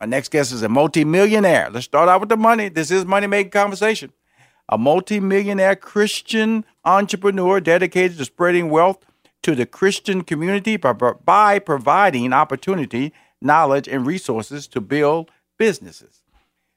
My 0.00 0.06
next 0.06 0.30
guest 0.30 0.50
is 0.50 0.62
a 0.62 0.68
multimillionaire. 0.68 1.68
Let's 1.70 1.84
start 1.84 2.08
out 2.08 2.20
with 2.20 2.30
the 2.30 2.36
money. 2.38 2.70
This 2.70 2.90
is 2.90 3.04
Money 3.04 3.26
Making 3.26 3.50
Conversation. 3.50 4.10
A 4.70 4.78
multimillionaire 4.78 5.76
Christian 5.76 6.64
entrepreneur 6.86 7.60
dedicated 7.60 8.16
to 8.16 8.24
spreading 8.24 8.70
wealth 8.70 9.04
to 9.42 9.54
the 9.54 9.66
Christian 9.66 10.22
community 10.22 10.78
by, 10.78 10.94
by 10.94 11.58
providing 11.58 12.32
opportunity, 12.32 13.12
knowledge, 13.42 13.88
and 13.88 14.06
resources 14.06 14.66
to 14.68 14.80
build 14.80 15.30
businesses. 15.58 16.22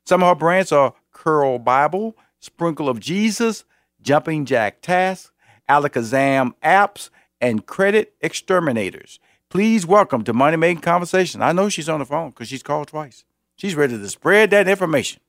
Some 0.06 0.22
of 0.22 0.28
her 0.28 0.36
brands 0.36 0.74
are 0.74 0.94
Curl 1.14 1.60
Bible, 1.60 2.18
Sprinkle 2.42 2.90
of 2.90 3.00
Jesus, 3.00 3.64
Jumping 4.02 4.44
Jack 4.44 4.82
Tax, 4.82 5.32
Alakazam 5.70 6.56
Apps, 6.62 7.10
and 7.40 7.66
Credit 7.66 8.16
Exterminators. 8.20 9.22
Please 9.54 9.86
welcome 9.86 10.23
to 10.23 10.34
Money 10.34 10.58
Making 10.58 10.82
Conversation. 10.82 11.44
I 11.44 11.52
know 11.52 11.70
she's 11.70 11.88
on 11.88 12.00
the 12.00 12.08
phone 12.08 12.32
because 12.32 12.48
she's 12.48 12.64
called 12.64 12.88
twice. 12.88 13.23
She's 13.56 13.76
ready 13.76 13.95
to 13.95 14.10
spread 14.10 14.50
that 14.50 14.68
information. 14.68 15.22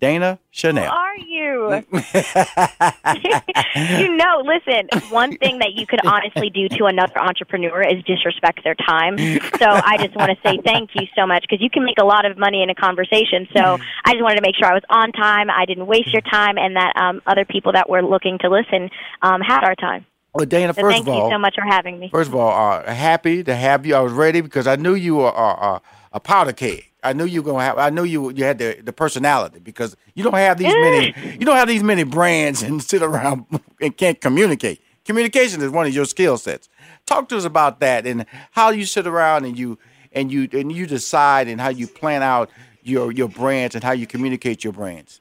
Dana 0.00 0.40
Chanel. 0.50 0.90
Who 0.90 0.90
are 0.90 1.16
you? 1.16 1.84
you 4.00 4.16
know, 4.16 4.42
listen, 4.44 4.88
one 5.10 5.36
thing 5.36 5.60
that 5.60 5.74
you 5.74 5.86
could 5.86 6.04
honestly 6.04 6.50
do 6.50 6.68
to 6.70 6.86
another 6.86 7.16
entrepreneur 7.20 7.82
is 7.82 8.02
disrespect 8.02 8.64
their 8.64 8.74
time. 8.74 9.16
So 9.16 9.68
I 9.68 9.96
just 9.96 10.16
want 10.16 10.32
to 10.32 10.38
say 10.44 10.58
thank 10.64 10.90
you 10.96 11.06
so 11.16 11.24
much 11.24 11.44
because 11.48 11.62
you 11.62 11.70
can 11.70 11.84
make 11.84 11.98
a 12.00 12.04
lot 12.04 12.26
of 12.26 12.36
money 12.36 12.64
in 12.64 12.70
a 12.70 12.74
conversation. 12.74 13.46
So 13.54 13.78
I 14.04 14.10
just 14.10 14.24
wanted 14.24 14.38
to 14.38 14.42
make 14.42 14.56
sure 14.56 14.66
I 14.66 14.74
was 14.74 14.82
on 14.90 15.12
time, 15.12 15.50
I 15.50 15.66
didn't 15.66 15.86
waste 15.86 16.12
your 16.12 16.22
time, 16.22 16.58
and 16.58 16.74
that 16.74 16.96
um, 16.96 17.22
other 17.28 17.44
people 17.44 17.74
that 17.74 17.88
were 17.88 18.02
looking 18.02 18.38
to 18.40 18.50
listen 18.50 18.90
um, 19.22 19.40
had 19.40 19.62
our 19.62 19.76
time. 19.76 20.04
Well, 20.34 20.46
Dana, 20.46 20.72
first 20.72 20.94
thank 20.94 21.02
of 21.02 21.08
all, 21.08 21.14
thank 21.14 21.30
you 21.30 21.34
so 21.34 21.38
much 21.38 21.54
for 21.54 21.62
having 21.62 21.98
me. 21.98 22.08
First 22.10 22.28
of 22.28 22.34
all, 22.34 22.50
uh, 22.50 22.92
happy 22.92 23.44
to 23.44 23.54
have 23.54 23.84
you. 23.84 23.94
I 23.94 24.00
was 24.00 24.12
ready 24.12 24.40
because 24.40 24.66
I 24.66 24.76
knew 24.76 24.94
you 24.94 25.16
were 25.16 25.36
uh, 25.36 25.54
uh, 25.54 25.78
a 26.12 26.20
powder 26.20 26.52
keg. 26.52 26.86
I 27.02 27.12
knew 27.12 27.24
you 27.24 27.42
were 27.42 27.52
gonna 27.52 27.64
have. 27.64 27.78
I 27.78 27.90
knew 27.90 28.04
you 28.04 28.30
you 28.30 28.44
had 28.44 28.58
the, 28.58 28.78
the 28.82 28.92
personality 28.92 29.58
because 29.58 29.96
you 30.14 30.24
don't 30.24 30.34
have 30.34 30.56
these 30.56 30.72
many. 30.72 31.14
You 31.38 31.44
don't 31.44 31.56
have 31.56 31.68
these 31.68 31.82
many 31.82 32.04
brands 32.04 32.62
and 32.62 32.82
sit 32.92 33.02
around 33.02 33.44
and 33.80 33.94
can't 33.96 34.20
communicate. 34.20 34.80
Communication 35.04 35.60
is 35.60 35.70
one 35.70 35.86
of 35.86 35.94
your 35.94 36.04
skill 36.04 36.38
sets. 36.38 36.68
Talk 37.06 37.28
to 37.30 37.36
us 37.36 37.44
about 37.44 37.80
that 37.80 38.06
and 38.06 38.24
how 38.52 38.70
you 38.70 38.86
sit 38.86 39.06
around 39.06 39.44
and 39.44 39.58
you 39.58 39.78
and 40.12 40.30
you 40.32 40.48
and 40.52 40.72
you 40.72 40.86
decide 40.86 41.48
and 41.48 41.60
how 41.60 41.70
you 41.70 41.86
plan 41.86 42.22
out 42.22 42.50
your 42.82 43.12
your 43.12 43.28
brands 43.28 43.74
and 43.74 43.84
how 43.84 43.92
you 43.92 44.06
communicate 44.06 44.64
your 44.64 44.72
brands. 44.72 45.20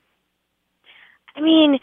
I 1.36 1.42
mean, 1.42 1.80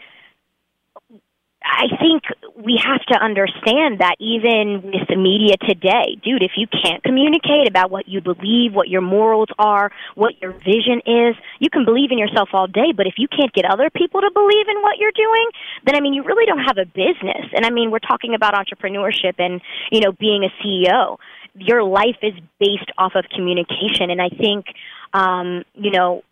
I 1.69 1.87
think 2.01 2.23
we 2.57 2.81
have 2.83 3.05
to 3.07 3.15
understand 3.15 3.99
that 3.99 4.15
even 4.19 4.81
with 4.83 5.07
the 5.07 5.15
media 5.15 5.55
today, 5.57 6.17
dude, 6.23 6.41
if 6.41 6.51
you 6.57 6.67
can't 6.67 7.01
communicate 7.03 7.67
about 7.67 7.91
what 7.91 8.07
you 8.07 8.21
believe, 8.21 8.73
what 8.73 8.89
your 8.89 9.01
morals 9.01 9.49
are, 9.57 9.91
what 10.15 10.41
your 10.41 10.51
vision 10.51 11.01
is, 11.05 11.35
you 11.59 11.69
can 11.69 11.85
believe 11.85 12.11
in 12.11 12.17
yourself 12.17 12.49
all 12.53 12.67
day, 12.67 12.91
but 12.95 13.07
if 13.07 13.15
you 13.17 13.27
can't 13.27 13.53
get 13.53 13.65
other 13.65 13.89
people 13.89 14.19
to 14.21 14.31
believe 14.33 14.67
in 14.67 14.81
what 14.81 14.97
you're 14.97 15.15
doing, 15.15 15.47
then 15.85 15.95
I 15.95 16.01
mean, 16.01 16.13
you 16.13 16.23
really 16.23 16.45
don't 16.45 16.65
have 16.65 16.77
a 16.77 16.85
business. 16.85 17.47
And 17.55 17.65
I 17.65 17.69
mean, 17.69 17.91
we're 17.91 17.99
talking 17.99 18.33
about 18.33 18.55
entrepreneurship 18.55 19.35
and, 19.37 19.61
you 19.91 20.01
know, 20.01 20.11
being 20.11 20.43
a 20.43 20.51
CEO. 20.63 21.17
Your 21.55 21.83
life 21.83 22.17
is 22.21 22.33
based 22.59 22.91
off 22.97 23.13
of 23.15 23.25
communication. 23.33 24.09
And 24.09 24.21
I 24.21 24.29
think, 24.29 24.65
um, 25.13 25.63
you 25.75 25.91
know, 25.91 26.23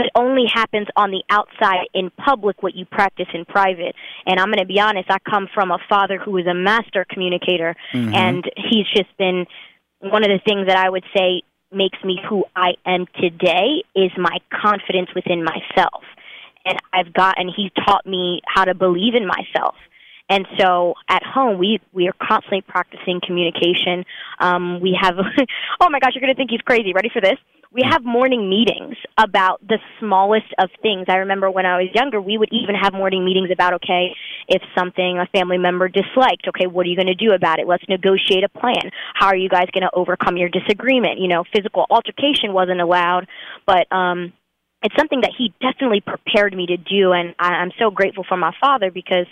it 0.00 0.10
only 0.14 0.44
happens 0.52 0.86
on 0.96 1.10
the 1.10 1.22
outside 1.30 1.86
in 1.94 2.10
public 2.10 2.62
what 2.62 2.74
you 2.74 2.84
practice 2.84 3.28
in 3.34 3.44
private. 3.44 3.94
And 4.26 4.38
I'm 4.40 4.46
going 4.48 4.58
to 4.58 4.66
be 4.66 4.80
honest, 4.80 5.10
I 5.10 5.18
come 5.28 5.48
from 5.52 5.70
a 5.70 5.78
father 5.88 6.18
who 6.18 6.36
is 6.36 6.46
a 6.46 6.54
master 6.54 7.06
communicator, 7.08 7.74
Mhm. 7.92 8.14
and 8.14 8.50
he's 8.56 8.86
just 8.94 9.16
been 9.18 9.46
one 10.00 10.22
of 10.24 10.30
the 10.30 10.38
things 10.44 10.66
that 10.68 10.76
I 10.76 10.88
would 10.88 11.04
say 11.16 11.42
makes 11.72 12.02
me 12.02 12.20
who 12.28 12.44
I 12.56 12.74
am 12.86 13.06
today 13.20 13.82
is 13.94 14.10
my 14.16 14.38
confidence 14.50 15.10
within 15.14 15.44
myself. 15.44 16.04
And 16.64 16.78
I've 16.92 17.12
got, 17.12 17.38
and 17.38 17.50
he 17.54 17.70
taught 17.84 18.06
me 18.06 18.40
how 18.46 18.64
to 18.64 18.74
believe 18.74 19.14
in 19.14 19.26
myself. 19.26 19.74
And 20.30 20.46
so 20.58 20.94
at 21.08 21.22
home, 21.22 21.58
we 21.58 21.80
we 21.92 22.06
are 22.08 22.14
constantly 22.22 22.60
practicing 22.60 23.20
communication. 23.24 24.04
Um, 24.40 24.80
we 24.80 24.96
have, 25.00 25.16
oh 25.80 25.88
my 25.88 25.98
gosh, 26.00 26.12
you're 26.14 26.20
going 26.20 26.34
to 26.34 26.36
think 26.36 26.50
he's 26.50 26.60
crazy. 26.60 26.92
Ready 26.92 27.08
for 27.08 27.20
this? 27.20 27.38
We 27.70 27.82
have 27.84 28.02
morning 28.02 28.48
meetings 28.48 28.96
about 29.18 29.60
the 29.66 29.78
smallest 30.00 30.46
of 30.58 30.70
things. 30.80 31.04
I 31.08 31.16
remember 31.16 31.50
when 31.50 31.66
I 31.66 31.76
was 31.76 31.88
younger, 31.94 32.18
we 32.18 32.38
would 32.38 32.48
even 32.50 32.74
have 32.74 32.94
morning 32.94 33.26
meetings 33.26 33.50
about, 33.52 33.74
okay, 33.74 34.14
if 34.48 34.62
something 34.76 35.18
a 35.18 35.26
family 35.26 35.58
member 35.58 35.86
disliked, 35.88 36.48
okay, 36.48 36.66
what 36.66 36.86
are 36.86 36.88
you 36.88 36.96
going 36.96 37.08
to 37.08 37.14
do 37.14 37.34
about 37.34 37.58
it? 37.58 37.68
Let's 37.68 37.84
negotiate 37.86 38.42
a 38.42 38.48
plan. 38.48 38.90
How 39.12 39.26
are 39.26 39.36
you 39.36 39.50
guys 39.50 39.66
going 39.72 39.82
to 39.82 39.90
overcome 39.92 40.38
your 40.38 40.48
disagreement? 40.48 41.18
You 41.18 41.28
know, 41.28 41.44
physical 41.54 41.86
altercation 41.90 42.54
wasn't 42.54 42.80
allowed, 42.80 43.28
but, 43.66 43.86
um, 43.92 44.32
it's 44.82 44.94
something 44.96 45.20
that 45.22 45.32
he 45.36 45.52
definitely 45.60 46.00
prepared 46.00 46.54
me 46.54 46.66
to 46.66 46.76
do, 46.76 47.12
and 47.12 47.34
I, 47.38 47.48
I'm 47.48 47.72
so 47.78 47.90
grateful 47.90 48.24
for 48.28 48.36
my 48.36 48.52
father 48.60 48.92
because 48.92 49.26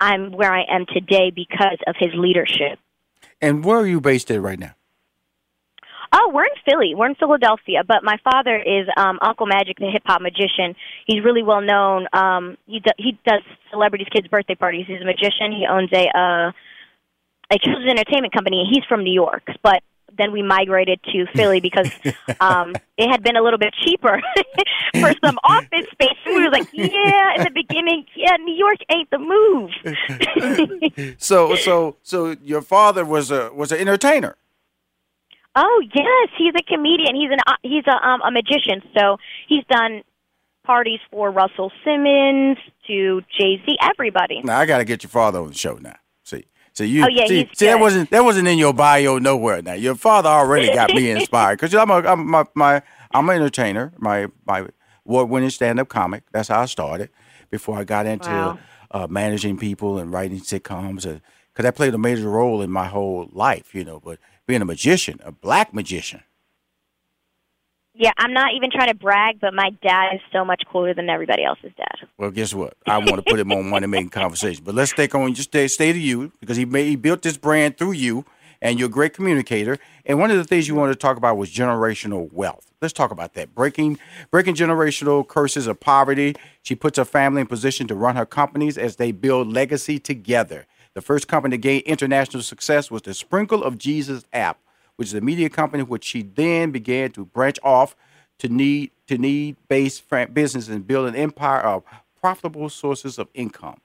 I'm 0.00 0.32
where 0.32 0.50
I 0.52 0.64
am 0.68 0.86
today 0.86 1.30
because 1.30 1.78
of 1.86 1.94
his 1.98 2.10
leadership. 2.14 2.78
And 3.40 3.62
where 3.62 3.78
are 3.78 3.86
you 3.86 4.00
based 4.00 4.30
at 4.30 4.40
right 4.40 4.58
now? 4.58 4.74
Oh, 6.12 6.30
we're 6.32 6.44
in 6.44 6.50
Philly. 6.68 6.94
We're 6.94 7.08
in 7.08 7.14
Philadelphia, 7.14 7.82
but 7.86 8.02
my 8.02 8.16
father 8.24 8.56
is 8.56 8.86
um 8.96 9.18
Uncle 9.22 9.46
Magic, 9.46 9.78
the 9.78 9.90
hip 9.90 10.02
hop 10.06 10.22
magician. 10.22 10.74
He's 11.06 11.24
really 11.24 11.42
well 11.42 11.60
known. 11.60 12.06
Um 12.12 12.56
he 12.66 12.80
do, 12.80 12.90
he 12.98 13.18
does 13.26 13.42
celebrities' 13.70 14.08
kids' 14.12 14.28
birthday 14.28 14.54
parties. 14.54 14.86
He's 14.86 15.00
a 15.00 15.04
magician. 15.04 15.52
He 15.52 15.66
owns 15.68 15.90
a 15.92 16.06
uh 16.16 16.52
a 17.52 17.58
children's 17.58 17.90
entertainment 17.90 18.32
company. 18.32 18.68
He's 18.70 18.84
from 18.88 19.04
New 19.04 19.12
York, 19.12 19.44
but 19.62 19.82
then 20.16 20.32
we 20.32 20.42
migrated 20.42 21.00
to 21.04 21.26
Philly 21.34 21.60
because 21.60 21.90
um 22.40 22.74
it 22.96 23.10
had 23.10 23.22
been 23.22 23.36
a 23.36 23.42
little 23.42 23.58
bit 23.58 23.74
cheaper 23.84 24.20
for 25.00 25.12
some 25.24 25.38
office 25.44 25.86
space. 25.92 26.18
We 26.24 26.42
were 26.42 26.50
like, 26.50 26.68
yeah, 26.72 27.36
in 27.36 27.44
the 27.44 27.50
beginning, 27.54 28.06
yeah, 28.14 28.36
New 28.36 28.54
York 28.54 28.78
ain't 28.90 29.10
the 29.10 29.18
move. 29.18 29.70
So 31.18 31.54
so 31.56 31.96
so 32.02 32.36
your 32.42 32.62
father 32.62 33.04
was 33.04 33.30
a 33.30 33.50
was 33.52 33.72
an 33.72 33.78
entertainer. 33.78 34.36
Oh 35.56 35.82
yes, 35.94 36.28
he's 36.36 36.52
a 36.54 36.62
comedian. 36.62 37.16
He's 37.16 37.30
an 37.30 37.38
uh, 37.46 37.54
he's 37.62 37.84
a 37.86 38.06
um, 38.06 38.20
a 38.22 38.30
magician. 38.30 38.82
So 38.96 39.16
he's 39.48 39.64
done 39.70 40.02
parties 40.64 41.00
for 41.10 41.30
Russell 41.30 41.72
Simmons 41.84 42.58
to 42.86 43.22
Jay 43.38 43.62
Z, 43.64 43.76
everybody. 43.80 44.42
Now 44.44 44.58
I 44.58 44.66
got 44.66 44.78
to 44.78 44.84
get 44.84 45.02
your 45.02 45.10
father 45.10 45.38
on 45.40 45.48
the 45.48 45.54
show 45.54 45.76
now. 45.76 45.96
See, 46.24 46.44
So 46.72 46.84
you 46.84 47.04
Oh, 47.04 47.08
yeah, 47.08 47.26
see, 47.26 47.38
he's 47.38 47.58
see 47.58 47.66
that 47.66 47.80
wasn't 47.80 48.10
that 48.10 48.22
wasn't 48.24 48.48
in 48.48 48.58
your 48.58 48.74
bio 48.74 49.18
nowhere. 49.18 49.62
Now 49.62 49.72
your 49.74 49.94
father 49.94 50.28
already 50.28 50.68
got 50.68 50.92
me 50.92 51.10
inspired 51.10 51.56
because 51.58 51.74
I'm 51.74 51.90
a 51.90 51.96
I'm 51.98 52.28
my, 52.30 52.44
my 52.54 52.82
I'm 53.12 53.28
an 53.30 53.36
entertainer. 53.36 53.92
My 53.96 54.26
my 54.44 54.66
award 55.06 55.30
winning 55.30 55.50
stand 55.50 55.80
up 55.80 55.88
comic. 55.88 56.24
That's 56.32 56.48
how 56.48 56.60
I 56.60 56.66
started 56.66 57.08
before 57.50 57.78
I 57.78 57.84
got 57.84 58.04
into 58.06 58.30
Wow. 58.30 58.58
uh, 58.90 59.06
managing 59.08 59.56
people 59.56 59.98
and 59.98 60.12
writing 60.12 60.40
sitcoms. 60.40 61.20
Because 61.52 61.64
I 61.64 61.70
played 61.70 61.94
a 61.94 61.98
major 61.98 62.28
role 62.28 62.60
in 62.60 62.70
my 62.70 62.86
whole 62.86 63.28
life, 63.32 63.74
you 63.74 63.84
know. 63.84 64.00
But 64.00 64.18
being 64.46 64.62
a 64.62 64.64
magician, 64.64 65.20
a 65.24 65.32
black 65.32 65.74
magician. 65.74 66.22
Yeah, 67.98 68.12
I'm 68.18 68.34
not 68.34 68.52
even 68.54 68.70
trying 68.70 68.88
to 68.88 68.94
brag, 68.94 69.40
but 69.40 69.54
my 69.54 69.70
dad 69.82 70.14
is 70.14 70.20
so 70.30 70.44
much 70.44 70.62
cooler 70.70 70.92
than 70.92 71.08
everybody 71.08 71.44
else's 71.44 71.72
dad. 71.78 72.08
Well, 72.18 72.30
guess 72.30 72.52
what? 72.52 72.74
I 72.86 72.98
want 72.98 73.16
to 73.16 73.22
put 73.22 73.40
him 73.40 73.50
on 73.52 73.70
money 73.70 73.86
making 73.86 74.10
conversation. 74.10 74.64
But 74.64 74.74
let's 74.74 74.92
take 74.92 75.14
on 75.14 75.32
just 75.32 75.48
stay, 75.48 75.66
stay 75.66 75.92
to 75.92 75.98
you 75.98 76.30
because 76.38 76.58
he 76.58 76.66
made, 76.66 76.88
he 76.88 76.96
built 76.96 77.22
this 77.22 77.38
brand 77.38 77.78
through 77.78 77.92
you 77.92 78.26
and 78.60 78.78
you're 78.78 78.88
a 78.88 78.92
great 78.92 79.14
communicator. 79.14 79.78
And 80.04 80.18
one 80.18 80.30
of 80.30 80.36
the 80.36 80.44
things 80.44 80.68
you 80.68 80.74
wanted 80.74 80.92
to 80.92 80.98
talk 80.98 81.16
about 81.16 81.38
was 81.38 81.50
generational 81.50 82.30
wealth. 82.32 82.70
Let's 82.82 82.92
talk 82.92 83.10
about 83.10 83.32
that. 83.34 83.54
Breaking 83.54 83.98
breaking 84.30 84.56
generational 84.56 85.26
curses 85.26 85.66
of 85.66 85.80
poverty. 85.80 86.36
She 86.62 86.74
puts 86.74 86.98
her 86.98 87.04
family 87.06 87.40
in 87.40 87.46
position 87.46 87.86
to 87.88 87.94
run 87.94 88.16
her 88.16 88.26
companies 88.26 88.76
as 88.76 88.96
they 88.96 89.10
build 89.10 89.50
legacy 89.50 89.98
together. 89.98 90.66
The 90.96 91.02
first 91.02 91.28
company 91.28 91.58
to 91.58 91.60
gain 91.60 91.82
international 91.84 92.42
success 92.42 92.90
was 92.90 93.02
the 93.02 93.12
Sprinkle 93.12 93.62
of 93.62 93.76
Jesus 93.76 94.24
app, 94.32 94.58
which 94.96 95.08
is 95.08 95.14
a 95.14 95.20
media 95.20 95.50
company 95.50 95.82
which 95.82 96.04
she 96.04 96.22
then 96.22 96.70
began 96.70 97.10
to 97.12 97.26
branch 97.26 97.58
off 97.62 97.94
to 98.38 98.48
need 98.48 98.92
to 99.06 99.18
need 99.18 99.56
based 99.68 100.08
business 100.32 100.68
and 100.68 100.86
build 100.86 101.06
an 101.06 101.14
empire 101.14 101.60
of 101.60 101.82
profitable 102.18 102.70
sources 102.70 103.18
of 103.18 103.28
income. 103.34 103.76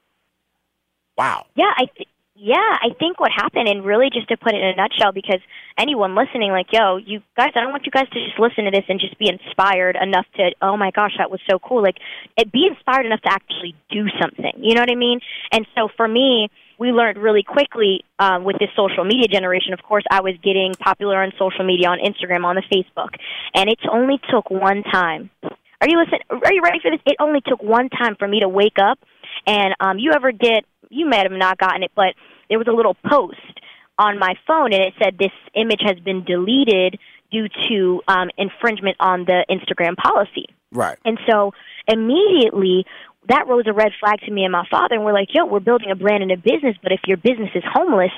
Wow. 1.17 1.47
Yeah, 1.53 1.73
I 1.75 1.87
th- 1.97 2.07
yeah, 2.33 2.55
I 2.55 2.95
think 2.97 3.19
what 3.19 3.29
happened, 3.29 3.67
and 3.67 3.83
really 3.85 4.09
just 4.09 4.29
to 4.29 4.37
put 4.37 4.53
it 4.53 4.61
in 4.61 4.69
a 4.69 4.75
nutshell, 4.77 5.11
because 5.11 5.41
anyone 5.77 6.15
listening, 6.15 6.51
like, 6.51 6.67
yo, 6.71 6.95
you 6.95 7.21
guys, 7.35 7.51
I 7.55 7.59
don't 7.59 7.71
want 7.71 7.85
you 7.85 7.91
guys 7.91 8.07
to 8.09 8.25
just 8.25 8.39
listen 8.39 8.63
to 8.63 8.71
this 8.71 8.85
and 8.87 9.01
just 9.01 9.19
be 9.19 9.29
inspired 9.29 9.97
enough 10.01 10.25
to, 10.37 10.51
oh 10.61 10.77
my 10.77 10.91
gosh, 10.91 11.11
that 11.17 11.29
was 11.29 11.41
so 11.47 11.59
cool. 11.59 11.83
Like, 11.83 11.97
it, 12.37 12.53
be 12.53 12.65
inspired 12.65 13.05
enough 13.05 13.21
to 13.23 13.31
actually 13.33 13.75
do 13.91 14.07
something. 14.19 14.53
You 14.57 14.75
know 14.75 14.81
what 14.81 14.89
I 14.89 14.95
mean? 14.95 15.19
And 15.51 15.67
so 15.75 15.89
for 15.95 16.07
me, 16.07 16.49
we 16.81 16.91
learned 16.91 17.19
really 17.19 17.43
quickly 17.43 18.03
um, 18.17 18.43
with 18.43 18.57
this 18.57 18.69
social 18.75 19.05
media 19.05 19.27
generation. 19.27 19.71
Of 19.71 19.83
course, 19.83 20.03
I 20.09 20.21
was 20.21 20.33
getting 20.43 20.73
popular 20.79 21.21
on 21.21 21.31
social 21.37 21.63
media, 21.63 21.89
on 21.89 21.99
Instagram, 21.99 22.43
on 22.43 22.55
the 22.55 22.63
Facebook, 22.73 23.09
and 23.53 23.69
it 23.69 23.77
only 23.87 24.19
took 24.31 24.49
one 24.49 24.81
time. 24.81 25.29
Are 25.43 25.87
you 25.87 25.99
listening? 25.99 26.21
Are 26.31 26.51
you 26.51 26.63
ready 26.63 26.79
for 26.81 26.89
this? 26.89 26.99
It 27.05 27.17
only 27.19 27.41
took 27.45 27.61
one 27.61 27.89
time 27.89 28.15
for 28.17 28.27
me 28.27 28.39
to 28.39 28.49
wake 28.49 28.79
up, 28.81 28.97
and 29.45 29.75
um, 29.79 29.99
you 29.99 30.13
ever 30.15 30.31
get? 30.31 30.65
You 30.89 31.07
might 31.07 31.29
have 31.29 31.37
not 31.37 31.59
gotten 31.59 31.83
it, 31.83 31.91
but 31.95 32.15
there 32.49 32.57
was 32.57 32.67
a 32.67 32.73
little 32.73 32.95
post 33.07 33.59
on 33.99 34.17
my 34.17 34.33
phone, 34.47 34.73
and 34.73 34.81
it 34.81 34.95
said 35.01 35.19
this 35.19 35.31
image 35.53 35.81
has 35.85 35.99
been 35.99 36.23
deleted 36.23 36.97
due 37.31 37.47
to 37.69 38.01
um, 38.07 38.31
infringement 38.39 38.97
on 38.99 39.25
the 39.25 39.45
Instagram 39.51 39.95
policy. 39.97 40.47
Right. 40.71 40.97
And 41.05 41.19
so 41.29 41.51
immediately 41.87 42.85
that 43.29 43.47
rose 43.47 43.65
a 43.67 43.73
red 43.73 43.91
flag 43.99 44.19
to 44.21 44.31
me 44.31 44.43
and 44.43 44.51
my 44.51 44.65
father 44.69 44.95
and 44.95 45.05
we're 45.05 45.13
like, 45.13 45.29
yo, 45.33 45.45
we're 45.45 45.59
building 45.59 45.91
a 45.91 45.95
brand 45.95 46.23
and 46.23 46.31
a 46.31 46.37
business, 46.37 46.75
but 46.81 46.91
if 46.91 47.01
your 47.05 47.17
business 47.17 47.49
is 47.55 47.63
homeless, 47.65 48.11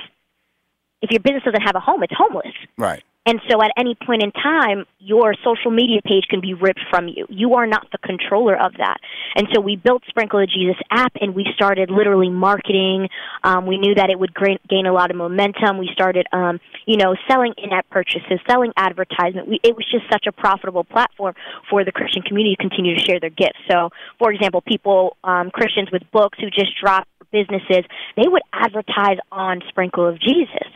if 1.01 1.11
your 1.11 1.19
business 1.19 1.43
doesn't 1.43 1.61
have 1.61 1.75
a 1.75 1.79
home, 1.79 2.03
it's 2.03 2.13
homeless. 2.15 2.53
Right. 2.77 3.03
And 3.25 3.39
so 3.49 3.61
at 3.61 3.71
any 3.77 3.95
point 3.95 4.21
in 4.21 4.31
time, 4.33 4.85
your 4.99 5.33
social 5.45 5.71
media 5.71 6.01
page 6.03 6.25
can 6.29 6.41
be 6.41 6.53
ripped 6.53 6.81
from 6.89 7.07
you. 7.07 7.25
You 7.29 7.53
are 7.55 7.65
not 7.65 7.87
the 7.91 7.97
controller 7.97 8.53
of 8.53 8.73
that. 8.77 8.97
And 9.35 9.47
so 9.53 9.61
we 9.61 9.77
built 9.77 10.03
Sprinkle 10.09 10.41
of 10.41 10.49
Jesus 10.49 10.75
app 10.91 11.13
and 11.21 11.33
we 11.33 11.45
started 11.55 11.89
literally 11.89 12.29
marketing. 12.29 13.07
Um, 13.43 13.65
we 13.65 13.77
knew 13.77 13.95
that 13.95 14.09
it 14.09 14.19
would 14.19 14.33
gain, 14.35 14.85
a 14.85 14.91
lot 14.91 15.09
of 15.09 15.15
momentum. 15.15 15.77
We 15.77 15.89
started, 15.93 16.27
um, 16.33 16.59
you 16.85 16.97
know, 16.97 17.15
selling 17.29 17.53
in-app 17.57 17.89
purchases, 17.89 18.39
selling 18.49 18.73
advertisement. 18.75 19.47
We, 19.47 19.59
it 19.63 19.75
was 19.75 19.87
just 19.89 20.03
such 20.11 20.25
a 20.27 20.33
profitable 20.33 20.83
platform 20.83 21.35
for 21.69 21.85
the 21.85 21.93
Christian 21.93 22.23
community 22.23 22.57
to 22.57 22.61
continue 22.61 22.97
to 22.97 23.03
share 23.05 23.21
their 23.21 23.29
gifts. 23.29 23.59
So, 23.71 23.89
for 24.19 24.33
example, 24.33 24.61
people, 24.61 25.15
um, 25.23 25.49
Christians 25.51 25.89
with 25.93 26.03
books 26.11 26.37
who 26.41 26.49
just 26.49 26.71
dropped 26.83 27.07
businesses, 27.31 27.85
they 28.17 28.27
would 28.27 28.41
advertise 28.51 29.17
on 29.31 29.61
Sprinkle 29.69 30.07
of 30.07 30.19
Jesus. 30.19 30.67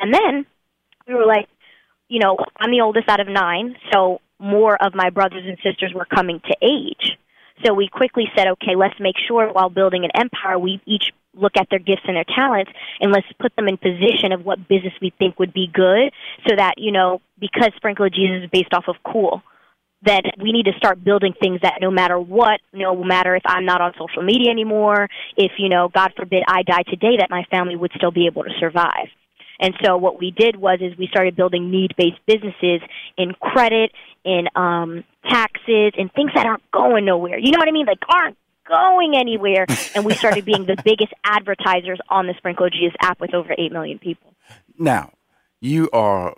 And 0.00 0.12
then 0.12 0.44
we 1.06 1.14
were 1.14 1.26
like, 1.26 1.48
you 2.08 2.20
know, 2.20 2.36
I'm 2.58 2.70
the 2.70 2.80
oldest 2.80 3.08
out 3.08 3.20
of 3.20 3.28
nine, 3.28 3.76
so 3.92 4.20
more 4.38 4.76
of 4.82 4.94
my 4.94 5.10
brothers 5.10 5.44
and 5.46 5.58
sisters 5.62 5.92
were 5.94 6.06
coming 6.06 6.40
to 6.40 6.56
age. 6.62 7.18
So 7.64 7.74
we 7.74 7.88
quickly 7.88 8.24
said, 8.36 8.46
okay, 8.48 8.76
let's 8.76 8.98
make 9.00 9.16
sure 9.26 9.52
while 9.52 9.68
building 9.68 10.04
an 10.04 10.10
empire, 10.14 10.58
we 10.58 10.80
each 10.86 11.10
look 11.34 11.52
at 11.56 11.68
their 11.70 11.78
gifts 11.78 12.02
and 12.06 12.16
their 12.16 12.24
talents 12.24 12.70
and 13.00 13.12
let's 13.12 13.26
put 13.40 13.54
them 13.56 13.68
in 13.68 13.76
position 13.76 14.32
of 14.32 14.44
what 14.44 14.68
business 14.68 14.92
we 15.00 15.12
think 15.18 15.38
would 15.38 15.52
be 15.52 15.68
good 15.72 16.12
so 16.48 16.56
that, 16.56 16.74
you 16.78 16.92
know, 16.92 17.20
because 17.38 17.70
Sprinkle 17.76 18.08
Jesus 18.08 18.44
is 18.44 18.50
based 18.50 18.72
off 18.72 18.84
of 18.88 18.96
cool, 19.04 19.42
that 20.02 20.22
we 20.40 20.52
need 20.52 20.66
to 20.66 20.72
start 20.76 21.02
building 21.02 21.34
things 21.40 21.60
that 21.62 21.78
no 21.80 21.90
matter 21.90 22.18
what, 22.18 22.60
no 22.72 23.02
matter 23.02 23.34
if 23.34 23.42
I'm 23.44 23.64
not 23.64 23.80
on 23.80 23.92
social 23.98 24.22
media 24.22 24.50
anymore, 24.50 25.08
if, 25.36 25.52
you 25.58 25.68
know, 25.68 25.88
God 25.92 26.12
forbid 26.16 26.44
I 26.46 26.62
die 26.62 26.84
today, 26.88 27.16
that 27.18 27.30
my 27.30 27.44
family 27.50 27.74
would 27.74 27.90
still 27.96 28.12
be 28.12 28.26
able 28.26 28.44
to 28.44 28.50
survive. 28.60 29.08
And 29.60 29.74
so 29.84 29.96
what 29.96 30.18
we 30.18 30.30
did 30.30 30.56
was 30.56 30.78
is 30.80 30.96
we 30.96 31.08
started 31.08 31.36
building 31.36 31.70
need-based 31.70 32.20
businesses 32.26 32.80
in 33.16 33.32
credit, 33.40 33.92
in 34.24 34.46
um, 34.54 35.04
taxes, 35.28 35.92
and 35.98 36.12
things 36.12 36.30
that 36.34 36.46
aren't 36.46 36.68
going 36.70 37.04
nowhere. 37.04 37.38
You 37.38 37.50
know 37.50 37.58
what 37.58 37.68
I 37.68 37.72
mean? 37.72 37.86
Like 37.86 37.98
aren't 38.08 38.36
going 38.68 39.16
anywhere. 39.16 39.66
and 39.94 40.04
we 40.04 40.14
started 40.14 40.44
being 40.44 40.66
the 40.66 40.76
biggest 40.84 41.12
advertisers 41.24 41.98
on 42.08 42.26
the 42.26 42.34
Sprinkle 42.36 42.68
app 43.00 43.20
with 43.20 43.34
over 43.34 43.54
eight 43.58 43.72
million 43.72 43.98
people. 43.98 44.34
Now, 44.78 45.12
you 45.60 45.90
are 45.92 46.34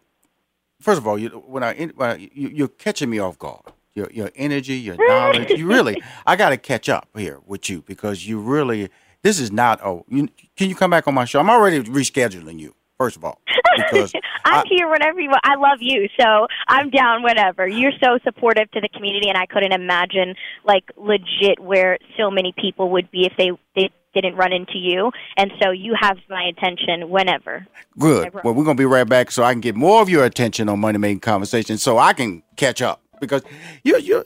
first 0.81 0.99
of 0.99 1.07
all, 1.07 1.19
you 1.19 1.29
when 1.29 1.63
I 1.63 1.75
when 1.95 2.11
I, 2.11 2.17
you, 2.17 2.49
you're 2.49 2.69
catching 2.69 3.11
me 3.11 3.19
off 3.19 3.39
guard. 3.39 3.63
Your 3.95 4.09
your 4.13 4.31
energy, 4.37 4.75
your 4.75 4.97
knowledge. 5.09 5.51
you 5.51 5.67
really, 5.67 6.03
I 6.27 6.37
got 6.37 6.51
to 6.51 6.57
catch 6.57 6.89
up 6.89 7.09
here 7.15 7.41
with 7.47 7.69
you 7.71 7.83
because 7.83 8.27
you 8.27 8.41
really. 8.41 8.91
This 9.23 9.39
is 9.39 9.53
not. 9.53 9.85
Oh, 9.85 10.07
you, 10.09 10.31
can 10.57 10.71
you 10.71 10.75
come 10.75 10.91
back 10.91 11.07
on 11.07 11.13
my 11.13 11.27
show? 11.27 11.41
I'm 11.41 11.51
already 11.51 11.83
rescheduling 11.83 12.59
you. 12.59 12.75
First 13.01 13.17
of 13.17 13.25
all, 13.25 13.41
because 13.77 14.13
I'm 14.45 14.59
I- 14.59 14.65
here 14.69 14.87
whenever 14.91 15.19
you 15.21 15.31
want. 15.31 15.41
I 15.43 15.55
love 15.55 15.79
you, 15.81 16.07
so 16.21 16.47
I'm 16.69 16.91
down 16.91 17.23
whenever. 17.23 17.67
You're 17.67 17.97
so 18.05 18.19
supportive 18.25 18.71
to 18.73 18.81
the 18.83 18.91
community, 18.91 19.31
and 19.31 19.39
I 19.39 19.47
couldn't 19.47 19.73
imagine 19.73 20.35
like 20.67 20.85
legit 20.99 21.59
where 21.61 21.97
so 22.19 22.31
many 22.31 22.53
people 22.61 22.91
would 22.91 23.11
be 23.11 23.25
if 23.25 23.33
they 23.39 23.53
they 23.75 23.89
didn't 24.13 24.37
run 24.37 24.53
into 24.53 24.77
you. 24.77 25.13
And 25.39 25.51
so 25.63 25.71
you 25.71 25.95
have 25.99 26.19
my 26.29 26.43
attention 26.55 27.09
whenever. 27.09 27.67
Good. 27.99 28.35
Well, 28.45 28.53
we're 28.53 28.65
gonna 28.65 28.75
be 28.75 28.85
right 28.85 29.09
back 29.09 29.31
so 29.31 29.45
I 29.45 29.55
can 29.55 29.63
get 29.63 29.77
more 29.77 30.03
of 30.03 30.11
your 30.11 30.27
attention 30.27 30.69
on 30.69 30.79
Money 30.81 30.99
Making 30.99 31.21
Conversation, 31.21 31.79
so 31.79 31.97
I 31.97 32.13
can 32.13 32.43
catch 32.57 32.83
up 32.83 33.01
because 33.19 33.41
you 33.83 33.97
you 33.97 34.25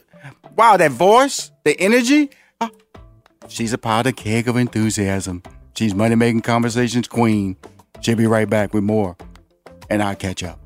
wow 0.57 0.75
that 0.75 0.91
voice, 0.91 1.49
the 1.63 1.79
energy. 1.79 2.29
ah, 2.59 2.69
she's 3.47 3.71
a 3.71 3.77
powder 3.77 4.11
keg 4.11 4.49
of 4.49 4.57
enthusiasm. 4.57 5.43
She's 5.77 5.95
Money 5.95 6.15
Making 6.15 6.41
Conversations 6.41 7.07
queen. 7.07 7.55
She'll 8.05 8.15
be 8.15 8.27
right 8.27 8.47
back 8.47 8.71
with 8.71 8.83
more, 8.83 9.17
and 9.89 10.03
I'll 10.03 10.15
catch 10.15 10.43
up. 10.43 10.59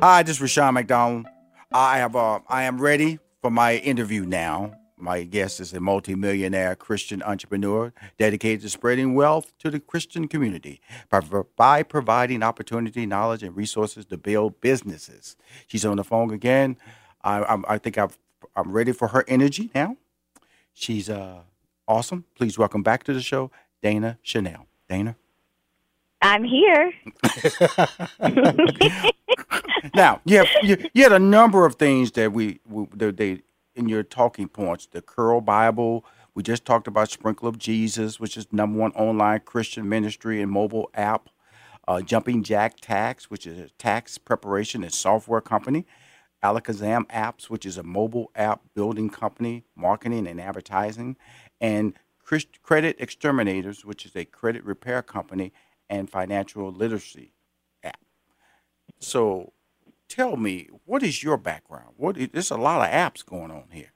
Hi, 0.00 0.22
this 0.22 0.36
is 0.36 0.40
Rushion 0.40 0.72
McDonald. 0.72 1.26
I 1.70 1.98
have 1.98 2.16
uh, 2.16 2.40
I 2.48 2.62
am 2.62 2.80
ready 2.80 3.18
for 3.42 3.50
my 3.50 3.76
interview 3.76 4.24
now. 4.24 4.72
My 4.96 5.24
guest 5.24 5.60
is 5.60 5.74
a 5.74 5.80
multimillionaire 5.80 6.76
Christian 6.76 7.22
entrepreneur 7.24 7.92
dedicated 8.16 8.62
to 8.62 8.70
spreading 8.70 9.14
wealth 9.14 9.52
to 9.58 9.70
the 9.70 9.80
Christian 9.80 10.28
community 10.28 10.80
by, 11.10 11.20
by 11.54 11.82
providing 11.82 12.42
opportunity, 12.42 13.04
knowledge, 13.04 13.42
and 13.42 13.54
resources 13.54 14.06
to 14.06 14.16
build 14.16 14.62
businesses. 14.62 15.36
She's 15.66 15.84
on 15.84 15.98
the 15.98 16.04
phone 16.04 16.32
again. 16.32 16.78
I, 17.22 17.42
I'm, 17.42 17.66
I 17.68 17.76
think 17.76 17.98
I've, 17.98 18.16
I'm 18.56 18.72
ready 18.72 18.92
for 18.92 19.08
her 19.08 19.26
energy 19.28 19.70
now. 19.74 19.98
She's 20.72 21.10
uh, 21.10 21.42
awesome. 21.86 22.24
Please 22.34 22.58
welcome 22.58 22.82
back 22.82 23.02
to 23.04 23.12
the 23.12 23.20
show, 23.20 23.50
Dana 23.84 24.18
Chanel. 24.22 24.66
Dana. 24.88 25.14
I'm 26.22 26.42
here. 26.42 26.90
now, 29.94 30.22
you, 30.24 30.38
have, 30.38 30.48
you, 30.62 30.88
you 30.94 31.02
had 31.02 31.12
a 31.12 31.18
number 31.18 31.66
of 31.66 31.74
things 31.74 32.12
that 32.12 32.32
we, 32.32 32.60
we 32.66 32.86
they 33.10 33.42
in 33.74 33.90
your 33.90 34.02
talking 34.02 34.48
points. 34.48 34.86
The 34.86 35.02
Curl 35.02 35.42
Bible. 35.42 36.02
We 36.34 36.42
just 36.42 36.64
talked 36.64 36.88
about 36.88 37.10
Sprinkle 37.10 37.46
of 37.46 37.58
Jesus, 37.58 38.18
which 38.18 38.38
is 38.38 38.50
number 38.50 38.78
one 38.78 38.92
online 38.92 39.40
Christian 39.40 39.86
ministry 39.86 40.40
and 40.40 40.50
mobile 40.50 40.88
app. 40.94 41.28
Uh, 41.86 42.00
Jumping 42.00 42.42
Jack 42.42 42.80
Tax, 42.80 43.28
which 43.30 43.46
is 43.46 43.58
a 43.58 43.68
tax 43.76 44.16
preparation 44.16 44.82
and 44.82 44.94
software 44.94 45.42
company. 45.42 45.84
Alakazam 46.42 47.04
Apps, 47.08 47.50
which 47.50 47.66
is 47.66 47.76
a 47.76 47.82
mobile 47.82 48.30
app 48.34 48.62
building 48.74 49.10
company, 49.10 49.64
marketing 49.76 50.26
and 50.26 50.40
advertising, 50.40 51.16
and 51.60 51.92
Christ- 52.24 52.62
Credit 52.62 52.96
Exterminators, 52.98 53.84
which 53.84 54.06
is 54.06 54.16
a 54.16 54.24
credit 54.24 54.64
repair 54.64 55.02
company 55.02 55.52
and 55.88 56.08
financial 56.10 56.72
literacy 56.72 57.32
app. 57.82 58.00
So, 58.98 59.52
tell 60.08 60.36
me, 60.36 60.68
what 60.84 61.02
is 61.02 61.22
your 61.22 61.36
background? 61.36 61.94
What 61.96 62.16
is, 62.16 62.28
there's 62.32 62.50
a 62.50 62.56
lot 62.56 62.80
of 62.80 62.92
apps 62.92 63.24
going 63.24 63.50
on 63.50 63.64
here. 63.70 63.92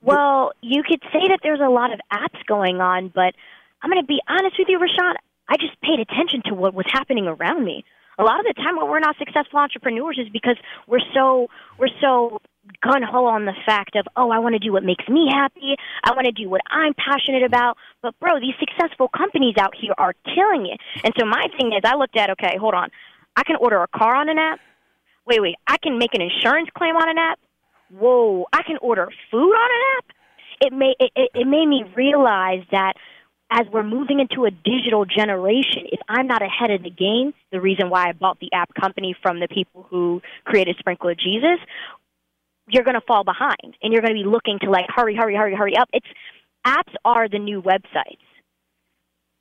Well, 0.00 0.52
you 0.62 0.82
could 0.84 1.02
say 1.12 1.26
that 1.28 1.40
there's 1.42 1.60
a 1.60 1.68
lot 1.68 1.92
of 1.92 1.98
apps 2.12 2.44
going 2.46 2.80
on, 2.80 3.08
but 3.12 3.34
I'm 3.82 3.90
going 3.90 4.00
to 4.00 4.06
be 4.06 4.20
honest 4.28 4.56
with 4.58 4.68
you, 4.68 4.78
Rushion. 4.78 5.16
I 5.48 5.56
just 5.56 5.80
paid 5.80 5.98
attention 5.98 6.42
to 6.46 6.54
what 6.54 6.74
was 6.74 6.86
happening 6.92 7.26
around 7.26 7.64
me. 7.64 7.84
A 8.18 8.22
lot 8.22 8.38
of 8.40 8.46
the 8.46 8.54
time, 8.54 8.76
when 8.76 8.88
we're 8.88 9.00
not 9.00 9.16
successful 9.16 9.58
entrepreneurs, 9.58 10.18
is 10.18 10.28
because 10.28 10.56
we're 10.86 11.00
so 11.14 11.48
we're 11.78 11.88
so 12.00 12.40
gun 12.82 13.02
ho 13.02 13.26
on 13.26 13.44
the 13.44 13.54
fact 13.66 13.96
of, 13.96 14.06
oh, 14.16 14.30
I 14.30 14.38
want 14.38 14.54
to 14.54 14.58
do 14.58 14.72
what 14.72 14.84
makes 14.84 15.08
me 15.08 15.28
happy. 15.32 15.76
I 16.04 16.12
want 16.12 16.26
to 16.26 16.32
do 16.32 16.48
what 16.48 16.60
I'm 16.70 16.94
passionate 16.94 17.42
about. 17.42 17.76
But 18.02 18.18
bro, 18.20 18.40
these 18.40 18.54
successful 18.58 19.08
companies 19.08 19.54
out 19.58 19.74
here 19.78 19.94
are 19.98 20.14
killing 20.24 20.66
it. 20.66 20.80
And 21.04 21.12
so 21.18 21.26
my 21.26 21.46
thing 21.56 21.72
is, 21.72 21.80
I 21.84 21.96
looked 21.96 22.16
at, 22.16 22.30
okay, 22.30 22.56
hold 22.58 22.74
on, 22.74 22.90
I 23.36 23.42
can 23.44 23.56
order 23.56 23.82
a 23.82 23.88
car 23.88 24.14
on 24.14 24.28
an 24.28 24.38
app. 24.38 24.60
Wait, 25.26 25.42
wait, 25.42 25.56
I 25.66 25.76
can 25.82 25.98
make 25.98 26.14
an 26.14 26.22
insurance 26.22 26.68
claim 26.76 26.96
on 26.96 27.08
an 27.08 27.18
app. 27.18 27.38
Whoa, 27.90 28.46
I 28.52 28.62
can 28.62 28.78
order 28.80 29.08
food 29.30 29.52
on 29.52 29.70
an 29.70 29.82
app. 29.98 30.04
It 30.60 30.72
made 30.72 30.96
it, 30.98 31.12
it, 31.14 31.30
it 31.34 31.46
made 31.46 31.66
me 31.66 31.84
realize 31.94 32.64
that 32.72 32.94
as 33.50 33.66
we're 33.72 33.82
moving 33.82 34.20
into 34.20 34.44
a 34.44 34.50
digital 34.50 35.04
generation, 35.04 35.84
if 35.90 36.00
I'm 36.08 36.26
not 36.26 36.42
ahead 36.42 36.70
of 36.70 36.82
the 36.82 36.90
game, 36.90 37.32
the 37.50 37.60
reason 37.60 37.88
why 37.88 38.08
I 38.08 38.12
bought 38.12 38.38
the 38.40 38.52
app 38.52 38.74
company 38.74 39.16
from 39.22 39.40
the 39.40 39.48
people 39.48 39.86
who 39.88 40.20
created 40.44 40.76
Sprinkle 40.78 41.14
Jesus, 41.14 41.58
you're 42.70 42.84
going 42.84 42.94
to 42.94 43.06
fall 43.06 43.24
behind 43.24 43.76
and 43.82 43.92
you're 43.92 44.02
going 44.02 44.14
to 44.14 44.22
be 44.22 44.28
looking 44.28 44.58
to 44.60 44.70
like 44.70 44.86
hurry, 44.88 45.16
hurry, 45.16 45.34
hurry, 45.34 45.54
hurry 45.54 45.76
up. 45.76 45.88
It's 45.92 46.06
apps 46.66 46.94
are 47.04 47.28
the 47.28 47.38
new 47.38 47.62
websites. 47.62 48.18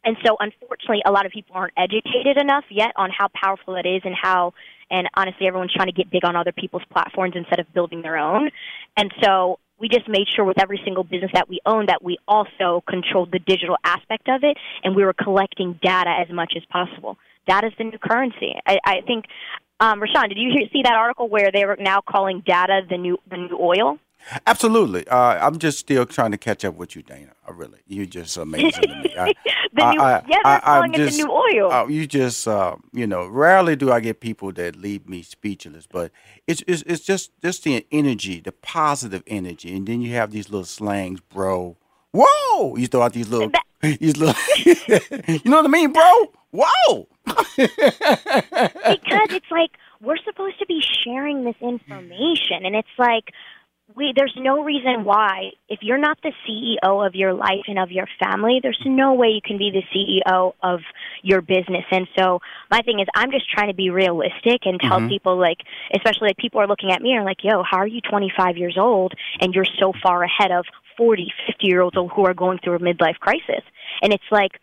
And 0.04 0.16
so 0.26 0.38
unfortunately 0.40 1.02
a 1.06 1.12
lot 1.12 1.26
of 1.26 1.32
people 1.32 1.56
aren't 1.56 1.74
educated 1.78 2.38
enough 2.40 2.64
yet 2.70 2.94
on 2.96 3.10
how 3.16 3.28
powerful 3.36 3.76
it 3.76 3.86
is 3.86 4.02
and 4.06 4.16
how 4.20 4.54
and 4.90 5.10
honestly 5.16 5.48
everyone's 5.48 5.74
trying 5.74 5.88
to 5.88 5.94
get 5.94 6.10
big 6.10 6.24
on 6.24 6.36
other 6.36 6.54
people's 6.54 6.84
platforms 6.92 7.34
instead 7.36 7.60
of 7.60 7.74
building 7.74 8.02
their 8.02 8.18
own. 8.18 8.50
And 8.96 9.14
so 9.22 9.60
we 9.80 9.90
just 9.90 10.08
made 10.08 10.28
sure 10.34 10.46
with 10.46 10.62
every 10.62 10.80
single 10.84 11.04
business 11.04 11.32
that 11.34 11.50
we 11.50 11.60
own 11.66 11.88
that 11.88 12.04
we 12.04 12.18
also 12.28 12.84
controlled 12.88 13.32
the 13.32 13.40
digital 13.40 13.76
aspect 13.84 14.30
of 14.30 14.44
it 14.44 14.58
and 14.84 14.96
we 14.96 15.04
were 15.04 15.14
collecting 15.14 15.78
data 15.84 16.10
as 16.10 16.34
much 16.34 16.54
as 16.56 16.64
possible. 16.72 17.18
Data 17.48 17.68
is 17.68 17.74
the 17.78 17.84
new 17.84 17.98
currency. 17.98 18.56
I, 18.66 18.78
I 18.86 19.02
think 19.06 19.26
um, 19.80 20.02
Rushion, 20.02 20.30
did 20.30 20.38
you 20.38 20.52
hear, 20.52 20.68
see 20.72 20.82
that 20.84 20.94
article 20.94 21.28
where 21.30 21.52
they 21.52 21.66
were 21.66 21.78
now 21.80 22.02
calling 22.02 22.42
data 22.46 22.82
the 22.90 22.98
new 22.98 23.18
the 23.30 23.38
new 23.38 23.58
oil? 23.60 24.00
Absolutely. 24.46 25.08
Uh, 25.08 25.46
I'm 25.46 25.58
just 25.58 25.80
still 25.80 26.06
trying 26.06 26.32
to 26.32 26.38
catch 26.38 26.66
up 26.66 26.76
with 26.76 26.96
you, 26.96 27.02
Dana. 27.02 27.32
I 27.48 27.52
really, 27.52 27.80
you're 27.88 28.06
just 28.06 28.36
amazing 28.36 28.82
to 28.82 28.88
me. 28.88 29.16
I, 29.18 29.34
the 29.74 29.92
new, 29.92 30.02
I, 30.02 30.24
yeah, 30.28 30.38
they're 30.44 30.60
calling 30.60 30.94
it 30.94 30.98
just, 30.98 31.18
the 31.18 31.24
new 31.24 31.32
oil. 31.32 31.72
Uh, 31.72 31.88
you 31.88 32.08
just, 32.08 32.48
uh, 32.48 32.76
you 32.92 33.08
know, 33.08 33.26
rarely 33.28 33.76
do 33.76 33.92
I 33.92 34.00
get 34.00 34.20
people 34.20 34.52
that 34.54 34.76
leave 34.76 35.08
me 35.08 35.22
speechless, 35.22 35.88
but 35.88 36.12
it's, 36.46 36.62
it's 36.68 36.82
it's 36.84 37.06
just 37.06 37.32
just 37.42 37.64
the 37.64 37.86
energy, 37.92 38.42
the 38.42 38.52
positive 38.52 39.24
energy, 39.28 39.76
and 39.76 39.88
then 39.88 40.02
you 40.02 40.14
have 40.16 40.32
these 40.32 40.50
little 40.50 40.66
slangs, 40.66 41.22
bro. 41.22 41.78
Whoa! 42.12 42.76
You 42.76 42.88
throw 42.88 43.04
out 43.04 43.14
these 43.14 43.30
little, 43.30 43.50
that, 43.50 43.64
these 44.00 44.18
little, 44.18 44.36
you 45.28 45.50
know 45.50 45.58
what 45.58 45.66
I 45.66 45.70
mean, 45.70 45.94
bro? 45.94 46.34
Whoa! 46.52 47.08
because 47.58 49.30
it's 49.32 49.52
like 49.52 49.72
we're 50.02 50.18
supposed 50.26 50.60
to 50.60 50.66
be 50.66 50.82
sharing 51.04 51.44
this 51.44 51.56
information, 51.62 52.66
and 52.66 52.76
it's 52.76 52.88
like 52.98 53.34
we 53.96 54.14
there's 54.16 54.34
no 54.38 54.64
reason 54.64 55.06
why 55.06 55.52
if 55.70 55.80
you're 55.82 55.98
not 55.98 56.18
the 56.22 56.34
CEO 56.46 57.06
of 57.06 57.16
your 57.16 57.34
life 57.34 57.66
and 57.68 57.80
of 57.80 57.92
your 57.92 58.08
family, 58.22 58.60
there's 58.62 58.82
no 58.86 59.14
way 59.14 59.30
you 59.30 59.42
can 59.44 59.58
be 59.58 59.72
the 59.72 59.84
CEO 59.94 60.54
of 60.62 60.82
your 61.24 61.42
business. 61.42 61.86
And 61.92 62.08
so 62.18 62.40
my 62.70 62.82
thing 62.82 63.00
is 63.00 63.08
I'm 63.16 63.32
just 63.32 63.50
trying 63.50 63.70
to 63.70 63.74
be 63.74 63.90
realistic 63.90 64.66
and 64.66 64.80
tell 64.80 65.00
mm-hmm. 65.00 65.10
people 65.10 65.38
like 65.38 65.60
especially 65.94 66.30
like 66.30 66.38
people 66.38 66.60
are 66.62 66.68
looking 66.68 66.92
at 66.92 67.02
me 67.02 67.12
and 67.12 67.22
are 67.22 67.26
like, 67.26 67.44
"Yo, 67.44 67.64
how 67.64 67.78
are 67.78 67.88
you 67.88 68.02
25 68.02 68.58
years 68.58 68.78
old 68.78 69.14
and 69.40 69.54
you're 69.54 69.66
so 69.80 69.94
far 70.04 70.24
ahead 70.24 70.52
of 70.52 70.66
40, 70.98 71.32
50 71.48 71.68
year 71.68 71.82
olds 71.82 71.96
who 71.96 72.26
are 72.26 72.34
going 72.34 72.60
through 72.60 72.76
a 72.76 72.80
midlife 72.80 73.20
crisis?" 73.20 73.64
And 74.02 74.14
it's 74.14 74.32
like 74.32 74.60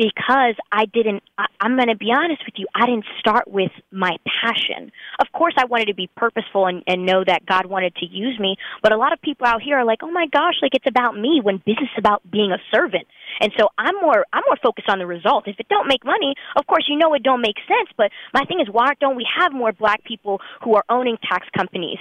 because 0.00 0.56
I 0.72 0.86
didn't, 0.86 1.22
I, 1.36 1.44
I'm 1.60 1.76
going 1.76 1.88
to 1.88 1.96
be 1.96 2.08
honest 2.10 2.40
with 2.46 2.54
you, 2.56 2.66
I 2.74 2.86
didn't 2.86 3.04
start 3.18 3.46
with 3.46 3.70
my 3.92 4.16
passion. 4.24 4.90
Of 5.20 5.26
course, 5.36 5.52
I 5.58 5.66
wanted 5.66 5.86
to 5.86 5.94
be 5.94 6.08
purposeful 6.16 6.66
and, 6.66 6.82
and 6.86 7.04
know 7.04 7.22
that 7.26 7.44
God 7.44 7.66
wanted 7.66 7.94
to 7.96 8.06
use 8.06 8.40
me, 8.40 8.56
but 8.82 8.92
a 8.92 8.96
lot 8.96 9.12
of 9.12 9.20
people 9.20 9.46
out 9.46 9.60
here 9.60 9.76
are 9.76 9.84
like, 9.84 9.98
oh 10.02 10.10
my 10.10 10.26
gosh, 10.32 10.54
like 10.62 10.74
it's 10.74 10.88
about 10.88 11.18
me 11.18 11.40
when 11.42 11.58
business 11.58 11.90
is 11.92 11.98
about 11.98 12.22
being 12.30 12.50
a 12.50 12.58
servant. 12.74 13.06
And 13.40 13.52
so 13.58 13.68
I'm 13.76 13.94
more, 14.00 14.24
I'm 14.32 14.42
more 14.46 14.56
focused 14.62 14.88
on 14.88 14.98
the 14.98 15.06
result. 15.06 15.46
If 15.46 15.60
it 15.60 15.68
don't 15.68 15.86
make 15.86 16.04
money, 16.04 16.34
of 16.56 16.66
course, 16.66 16.86
you 16.88 16.96
know 16.96 17.12
it 17.12 17.22
don't 17.22 17.42
make 17.42 17.56
sense, 17.68 17.90
but 17.98 18.10
my 18.32 18.44
thing 18.46 18.60
is, 18.60 18.68
why 18.72 18.94
don't 19.00 19.16
we 19.16 19.26
have 19.38 19.52
more 19.52 19.72
black 19.72 20.02
people 20.04 20.40
who 20.64 20.76
are 20.76 20.84
owning 20.88 21.18
tax 21.28 21.46
companies, 21.54 21.98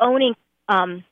owning, 0.00 0.34
um, 0.68 1.04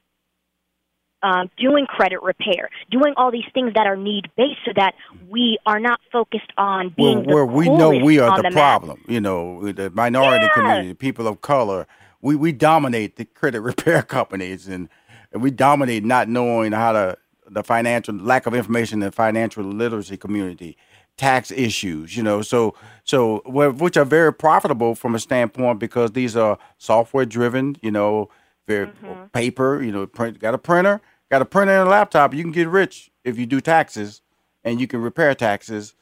um, 1.25 1.51
doing 1.57 1.87
credit 1.87 2.23
repair, 2.23 2.69
doing 2.91 3.15
all 3.17 3.33
these 3.33 3.47
things 3.55 3.73
that 3.75 3.87
are 3.87 3.97
need 3.97 4.31
based, 4.37 4.61
so 4.65 4.73
that 4.77 4.95
we 5.29 5.59
are 5.67 5.81
not 5.81 5.99
focused 6.13 6.53
on 6.59 6.91
being 6.91 7.25
well, 7.25 7.37
where 7.37 7.47
we 7.47 7.69
know 7.69 7.91
we 7.91 8.21
are 8.21 8.41
the, 8.41 8.51
the 8.51 8.55
problem. 8.55 9.03
You 9.09 9.21
know, 9.21 9.73
the 9.73 9.91
minority 9.91 10.45
yeah. 10.45 10.53
community, 10.55 10.95
people 10.95 11.27
of 11.27 11.41
color, 11.41 11.87
we 12.21 12.37
we 12.37 12.53
dominate 12.53 13.17
the 13.17 13.25
credit 13.25 13.61
repair 13.73 14.03
companies, 14.03 14.69
and, 14.69 14.89
and 15.33 15.43
we 15.43 15.51
dominate 15.51 16.05
not 16.05 16.29
knowing 16.29 16.73
how 16.73 16.93
to 16.93 17.19
the 17.49 17.65
financial 17.65 18.15
lack 18.15 18.47
of 18.47 18.55
information 18.55 19.03
in 19.03 19.07
the 19.07 19.13
financial 19.13 19.65
literacy 19.65 20.17
community 20.17 20.77
tax 21.17 21.53
issues, 21.53 22.17
you 22.17 22.23
know, 22.23 22.43
so 22.43 22.75
so 23.05 23.41
which 23.47 23.97
are 23.97 24.05
very 24.05 24.33
profitable 24.33 24.95
from 24.95 25.15
a 25.15 25.19
standpoint 25.19 25.79
because 25.79 26.13
these 26.13 26.37
are 26.37 26.59
software 26.79 27.25
driven, 27.25 27.77
you 27.83 27.91
know, 27.91 28.29
very 28.67 28.87
mm-hmm. 28.87 29.27
paper, 29.27 29.83
you 29.83 29.93
know, 29.93 30.07
print, 30.07 30.39
got 30.39 30.55
a 30.55 30.59
printer, 30.59 31.01
got 31.35 31.43
a 31.43 31.45
printer 31.45 31.73
and 31.73 31.89
a 31.89 31.91
laptop, 31.91 32.33
you 32.33 32.45
can 32.45 32.53
get 32.53 32.69
rich 32.69 33.11
if 33.25 33.37
you 33.37 33.45
do 33.45 33.61
taxes 33.61 34.23
and 34.63 34.81
you 34.81 34.87
can 34.87 35.03
repair 35.03 35.35
taxes 35.35 35.97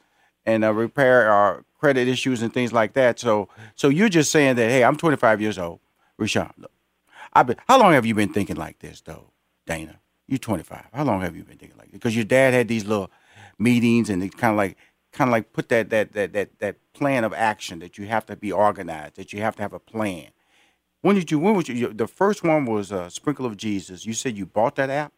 and 0.45 0.63
uh, 0.63 0.71
repair 0.75 1.31
our 1.31 1.61
uh, 1.61 1.63
credit 1.81 2.07
issues 2.07 2.43
and 2.43 2.53
things 2.53 2.71
like 2.71 2.93
that. 2.93 3.19
So, 3.19 3.49
so 3.75 3.89
you're 3.89 4.11
just 4.11 4.31
saying 4.31 4.57
that, 4.57 4.69
hey, 4.69 4.85
I'm 4.85 4.95
25 4.95 5.41
years 5.41 5.57
old, 5.57 5.81
Rushion. 6.19 6.51
Look, 6.59 6.71
I've 7.33 7.47
been. 7.47 7.57
How 7.67 7.81
long 7.81 7.95
have 7.95 8.05
you 8.05 8.15
been 8.15 8.29
thinking 8.29 8.57
like 8.57 8.81
this, 8.81 9.01
though, 9.01 9.31
Dana? 9.67 10.01
You're 10.29 10.37
25. 10.37 10.89
How 10.93 11.03
long 11.03 11.23
have 11.23 11.35
you 11.35 11.45
been 11.45 11.57
thinking 11.57 11.79
like 11.79 11.87
this? 11.87 11.95
Because 11.95 12.15
your 12.15 12.27
dad 12.27 12.53
had 12.53 12.69
these 12.69 12.85
little 12.85 13.11
meetings 13.59 14.11
and 14.11 14.23
it 14.23 14.37
kind 14.37 14.53
of 14.53 14.59
like, 14.59 14.77
kind 15.13 15.31
of 15.31 15.33
like 15.33 15.55
put 15.55 15.71
that 15.71 15.89
that 15.89 16.13
that 16.13 16.35
that 16.35 16.59
that 16.59 16.77
plan 16.93 17.25
of 17.25 17.33
action 17.33 17.79
that 17.79 17.97
you 17.97 18.07
have 18.07 18.27
to 18.27 18.37
be 18.37 18.53
organized, 18.53 19.17
that 19.17 19.33
you 19.33 19.41
have 19.41 19.57
to 19.57 19.63
have 19.63 19.73
a 19.73 19.81
plan. 19.81 20.29
When 21.01 21.17
did 21.17 21.31
you? 21.31 21.39
When 21.39 21.55
was 21.55 21.69
you? 21.69 21.89
The 21.89 22.07
first 22.07 22.45
one 22.45 22.67
was 22.67 22.93
uh, 22.93 23.09
Sprinkle 23.09 23.47
of 23.47 23.57
Jesus. 23.57 24.05
You 24.05 24.13
said 24.13 24.37
you 24.37 24.45
bought 24.45 24.77
that 24.77 24.91
app. 24.91 25.13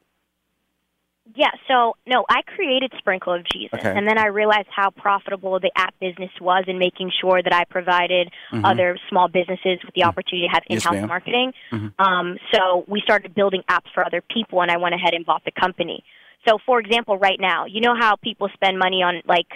Yeah, 1.34 1.50
so 1.66 1.96
no, 2.06 2.26
I 2.28 2.42
created 2.42 2.92
Sprinkle 2.98 3.32
of 3.32 3.44
Jesus, 3.50 3.78
okay. 3.78 3.96
and 3.96 4.06
then 4.06 4.18
I 4.18 4.26
realized 4.26 4.68
how 4.68 4.90
profitable 4.90 5.58
the 5.58 5.70
app 5.74 5.94
business 5.98 6.30
was 6.38 6.64
in 6.68 6.78
making 6.78 7.12
sure 7.18 7.42
that 7.42 7.52
I 7.52 7.64
provided 7.64 8.30
mm-hmm. 8.52 8.64
other 8.64 8.98
small 9.08 9.28
businesses 9.28 9.78
with 9.84 9.94
the 9.94 10.02
mm-hmm. 10.02 10.10
opportunity 10.10 10.46
to 10.48 10.52
have 10.52 10.62
in-house 10.68 10.94
yes, 10.94 11.08
marketing. 11.08 11.52
Mm-hmm. 11.72 12.04
Um, 12.04 12.36
so 12.52 12.84
we 12.86 13.00
started 13.00 13.34
building 13.34 13.62
apps 13.70 13.90
for 13.94 14.04
other 14.04 14.20
people, 14.20 14.60
and 14.60 14.70
I 14.70 14.76
went 14.76 14.94
ahead 14.94 15.14
and 15.14 15.24
bought 15.24 15.44
the 15.46 15.50
company. 15.50 16.04
So, 16.46 16.58
for 16.66 16.78
example, 16.78 17.16
right 17.16 17.40
now, 17.40 17.64
you 17.64 17.80
know 17.80 17.94
how 17.98 18.16
people 18.16 18.50
spend 18.52 18.78
money 18.78 19.02
on 19.02 19.22
like 19.26 19.46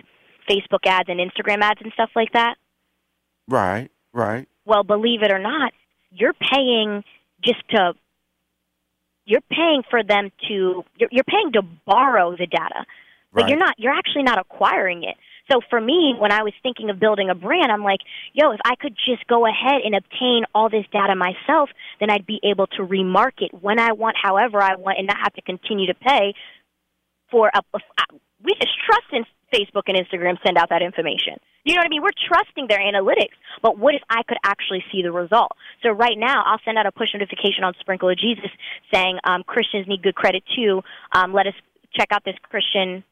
Facebook 0.49 0.87
ads 0.87 1.11
and 1.11 1.21
Instagram 1.21 1.61
ads 1.61 1.81
and 1.83 1.93
stuff 1.93 2.11
like 2.17 2.33
that. 2.33 2.57
Right, 3.47 3.91
right. 4.15 4.49
Well, 4.65 4.85
believe 4.85 5.23
it 5.23 5.31
or 5.31 5.39
not, 5.39 5.73
you're 6.11 6.33
paying 6.33 7.05
just 7.45 7.61
to 7.71 7.93
you're 9.29 9.45
paying 9.51 9.83
for 9.89 10.03
them 10.03 10.31
to 10.49 10.85
you're, 10.97 11.09
you're 11.13 11.25
paying 11.25 11.53
to 11.53 11.63
borrow 11.87 12.33
the 12.33 12.47
data 12.47 12.85
but 13.33 13.43
right. 13.43 13.49
you're 13.51 13.59
not 13.59 13.75
you're 13.79 13.93
actually 13.93 14.23
not 14.23 14.39
acquiring 14.39 15.05
it 15.05 15.17
so 15.51 15.61
for 15.69 15.81
me 15.81 16.15
when 16.19 16.33
i 16.33 16.43
was 16.43 16.53
thinking 16.63 16.91
of 16.91 16.99
building 16.99 17.29
a 17.31 17.35
brand 17.35 17.71
i'm 17.71 17.85
like 17.85 18.01
yo 18.33 18.51
if 18.53 18.61
i 18.65 18.75
could 18.75 18.97
just 19.07 19.27
go 19.27 19.47
ahead 19.47 19.83
and 19.85 19.95
obtain 19.95 20.45
all 20.55 20.69
this 20.69 20.87
data 20.93 21.15
myself 21.15 21.69
then 22.01 22.11
i'd 22.11 22.27
be 22.27 22.41
able 22.43 22.67
to 22.67 22.83
remarket 22.83 23.53
when 23.61 23.79
i 23.79 23.93
want 23.93 24.17
however 24.21 24.63
i 24.63 24.75
want 24.77 24.99
and 24.99 25.07
not 25.07 25.19
have 25.23 25.35
to 25.35 25.43
continue 25.43 25.87
to 25.87 25.95
pay 25.95 26.33
for 27.31 27.51
a, 27.55 27.61
a 27.75 27.79
we 28.43 28.55
just 28.55 28.75
trust 28.87 29.07
in 29.13 29.25
Facebook 29.53 29.85
and 29.87 29.97
Instagram 29.97 30.37
send 30.45 30.57
out 30.59 30.69
that 30.71 30.83
information. 30.83 31.35
You 31.65 31.75
know 31.75 31.81
what 31.81 31.87
I 31.87 31.91
mean? 31.91 32.03
We're 32.03 32.17
trusting 32.27 32.67
their 32.69 32.79
analytics, 32.79 33.37
but 33.63 33.79
what 33.79 33.95
if 33.95 34.03
I 34.09 34.23
could 34.23 34.39
actually 34.45 34.85
see 34.91 35.03
the 35.03 35.13
result? 35.13 35.53
So 35.83 35.91
right 35.91 36.17
now, 36.17 36.43
I'll 36.47 36.61
send 36.65 36.79
out 36.79 36.87
a 36.87 36.93
push 36.93 37.11
notification 37.13 37.65
on 37.65 37.75
Sprinkle 37.81 38.09
of 38.09 38.17
Jesus 38.17 38.51
saying 38.93 39.19
um, 39.25 39.43
Christians 39.45 39.87
need 39.87 40.03
good 40.03 40.15
credit 40.15 40.43
too. 40.57 40.83
Um, 41.13 41.35
let 41.35 41.47
us 41.47 41.55
check 41.93 42.09
out 42.11 42.25
this 42.25 42.37
Christian 42.43 43.05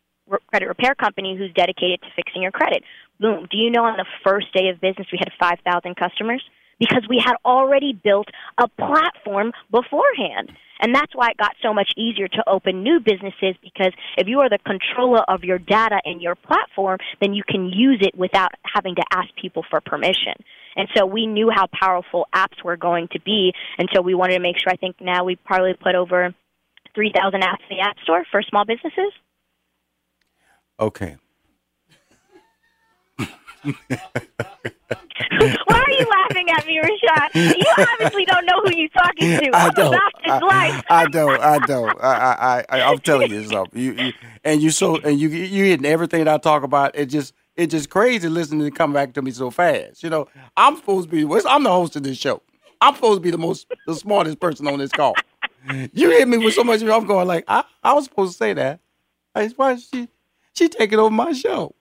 credit 0.49 0.67
repair 0.67 0.95
company 0.95 1.37
who's 1.37 1.53
dedicated 1.55 2.00
to 2.03 2.09
fixing 2.17 2.43
your 2.43 2.53
credit. 2.53 2.83
Boom. 3.21 3.47
Do 3.50 3.57
you 3.57 3.71
know 3.71 3.85
on 3.85 3.97
the 3.97 4.07
first 4.25 4.53
day 4.53 4.69
of 4.69 4.81
business 4.81 5.07
we 5.12 5.19
had 5.19 5.33
5,000 5.38 5.95
customers? 5.97 6.43
Because 6.78 7.02
we 7.09 7.23
had 7.25 7.35
already 7.45 7.92
built 7.92 8.28
a 8.59 8.68
platform 8.68 9.52
beforehand. 9.71 10.52
And 10.80 10.95
that's 10.95 11.14
why 11.14 11.30
it 11.30 11.37
got 11.38 11.54
so 11.62 11.73
much 11.73 11.90
easier 11.97 12.28
to 12.28 12.45
open 12.47 12.83
new 12.83 13.00
businesses 13.00 13.56
because 13.62 13.92
if 14.18 14.28
you 14.28 14.40
are 14.40 14.50
the 14.50 14.59
controller 14.59 15.23
of 15.28 15.42
your 15.42 15.59
data 15.59 16.00
and 16.04 16.21
your 16.21 16.35
platform, 16.35 16.99
then 17.21 17.33
you 17.33 17.42
can 17.49 17.71
use 17.71 17.99
it 18.02 18.14
without 18.14 18.50
having 18.62 18.95
to 18.97 19.02
ask 19.11 19.28
people 19.40 19.64
for 19.71 19.80
permission. 19.80 20.35
And 20.76 20.88
so 20.95 21.06
we 21.06 21.26
knew 21.26 21.50
how 21.50 21.66
powerful 21.73 22.26
apps 22.35 22.62
were 22.62 22.76
going 22.76 23.09
to 23.12 23.21
be. 23.21 23.52
And 23.78 23.88
so 23.95 24.02
we 24.02 24.14
wanted 24.14 24.35
to 24.35 24.40
make 24.40 24.56
sure, 24.59 24.71
I 24.71 24.76
think 24.76 24.97
now 25.00 25.25
we 25.25 25.37
probably 25.37 25.73
put 25.73 25.95
over 25.95 26.35
3,000 26.95 27.40
apps 27.40 27.64
in 27.71 27.78
the 27.78 27.83
App 27.83 27.97
Store 28.04 28.25
for 28.30 28.42
small 28.42 28.66
businesses. 28.66 29.12
Okay. 30.78 31.16
Why 35.66 35.78
are 35.80 35.90
you 35.90 36.06
laughing 36.08 36.50
at 36.50 36.66
me, 36.66 36.80
Rashad? 36.80 37.35
You 37.35 37.87
obviously 37.92 38.25
don't 38.25 38.46
know 38.46 38.61
who 38.62 38.76
you're 38.76 38.88
talking 38.90 39.28
to. 39.28 39.50
I 39.54 39.70
don't. 39.70 39.94
I, 40.25 40.82
I 40.88 41.06
don't. 41.06 41.40
I 41.40 41.58
don't. 41.66 41.99
I, 42.02 42.64
I, 42.70 42.78
I, 42.78 42.82
I'm 42.82 42.99
telling 42.99 43.30
you 43.30 43.44
something. 43.44 43.80
You, 43.80 43.92
you, 43.92 44.12
and 44.44 44.62
you 44.62 44.70
so, 44.70 44.96
and 44.99 45.18
you, 45.18 45.28
you 45.28 45.64
hitting 45.64 45.87
everything 45.87 46.25
that 46.25 46.35
I 46.35 46.38
talk 46.38 46.62
about. 46.62 46.96
It 46.96 47.06
just, 47.06 47.35
it 47.56 47.68
just 47.68 47.90
crazy 47.90 48.28
listening 48.28 48.64
to 48.64 48.70
come 48.70 48.92
back 48.92 49.14
to 49.14 49.23
me 49.23 49.30
so 49.30 49.50
fast. 49.50 50.02
You 50.02 50.11
know, 50.11 50.28
I'm 50.56 50.76
supposed 50.76 51.11
to 51.11 51.16
be. 51.26 51.40
I'm 51.49 51.64
the 51.64 51.70
host 51.70 51.96
of 51.96 52.02
this 52.02 52.18
show. 52.18 52.42
I'm 52.80 52.94
supposed 52.94 53.18
to 53.18 53.23
be 53.23 53.30
the 53.30 53.38
most, 53.38 53.66
the 53.87 53.94
smartest 53.94 54.38
person 54.40 54.66
on 54.68 54.78
this 54.78 54.92
call. 54.92 55.14
You 55.92 56.11
hit 56.11 56.28
me 56.28 56.38
with 56.38 56.54
so 56.54 56.62
much. 56.64 56.82
I'm 56.82 57.06
going 57.06 57.26
like, 57.26 57.44
I, 57.49 57.64
I 57.82 57.92
was 57.94 58.04
supposed 58.04 58.32
to 58.32 58.37
say 58.37 58.52
that. 58.54 58.80
I, 59.35 59.49
why 59.49 59.76
she, 59.76 60.08
she 60.54 60.68
taking 60.68 60.99
over 60.99 61.11
my 61.11 61.32
show? 61.32 61.75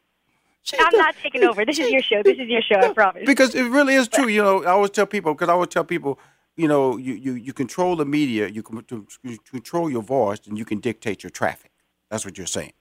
I'm 0.79 0.98
not 0.98 1.15
taking 1.22 1.43
over. 1.43 1.65
This 1.65 1.79
is 1.79 1.91
your 1.91 2.01
show. 2.01 2.24
This 2.24 2.38
is 2.38 2.48
your 2.48 2.62
show. 2.62 2.79
I 2.79 2.93
promise. 2.93 3.24
because 3.25 3.53
it 3.53 3.63
really 3.63 3.95
is 3.95 4.07
true. 4.07 4.27
You 4.27 4.43
know, 4.43 4.63
I 4.63 4.72
always 4.72 4.91
tell 4.91 5.05
people 5.05 5.34
because 5.34 5.50
I 5.50 5.53
always 5.53 5.69
tell 5.69 5.84
people, 5.84 6.19
you 6.55 6.67
know, 6.67 6.98
you, 6.98 7.13
you, 7.13 7.34
you 7.34 7.53
control 7.53 7.95
the 7.95 8.05
media, 8.05 8.48
you 8.48 8.63
can 8.63 8.84
you 9.24 9.38
control 9.50 9.89
your 9.89 10.01
voice, 10.01 10.39
and 10.48 10.57
you 10.57 10.65
can 10.65 10.79
dictate 10.79 11.24
your 11.24 11.29
traffic. 11.29 11.72
That's 12.10 12.25
what 12.25 12.38
you're 12.38 12.48
saying, 12.48 12.74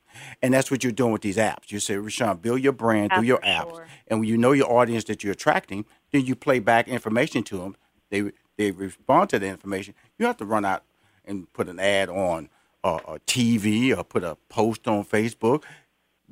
and 0.42 0.54
that's 0.54 0.70
what 0.70 0.84
you're 0.84 0.92
doing 0.92 1.12
with 1.12 1.22
these 1.22 1.36
apps. 1.36 1.70
You 1.70 1.80
say, 1.80 1.96
Rushion, 1.96 2.36
build 2.38 2.60
your 2.60 2.72
brand 2.72 3.12
through 3.12 3.24
your 3.24 3.40
apps, 3.40 3.70
sure. 3.70 3.86
and 4.08 4.20
when 4.20 4.28
you 4.28 4.38
know 4.38 4.52
your 4.52 4.70
audience 4.70 5.04
that 5.04 5.24
you're 5.24 5.32
attracting, 5.32 5.84
then 6.12 6.24
you 6.24 6.36
play 6.36 6.60
back 6.60 6.88
information 6.88 7.42
to 7.44 7.58
them. 7.58 7.76
They 8.10 8.30
they 8.56 8.70
respond 8.70 9.30
to 9.30 9.38
the 9.38 9.46
information. 9.46 9.94
You 10.18 10.26
have 10.26 10.36
to 10.38 10.44
run 10.44 10.64
out 10.64 10.84
and 11.24 11.52
put 11.52 11.68
an 11.68 11.80
ad 11.80 12.08
on 12.08 12.48
uh, 12.84 13.00
a 13.08 13.18
TV 13.20 13.96
or 13.96 14.04
put 14.04 14.22
a 14.22 14.36
post 14.48 14.86
on 14.86 15.04
Facebook 15.04 15.64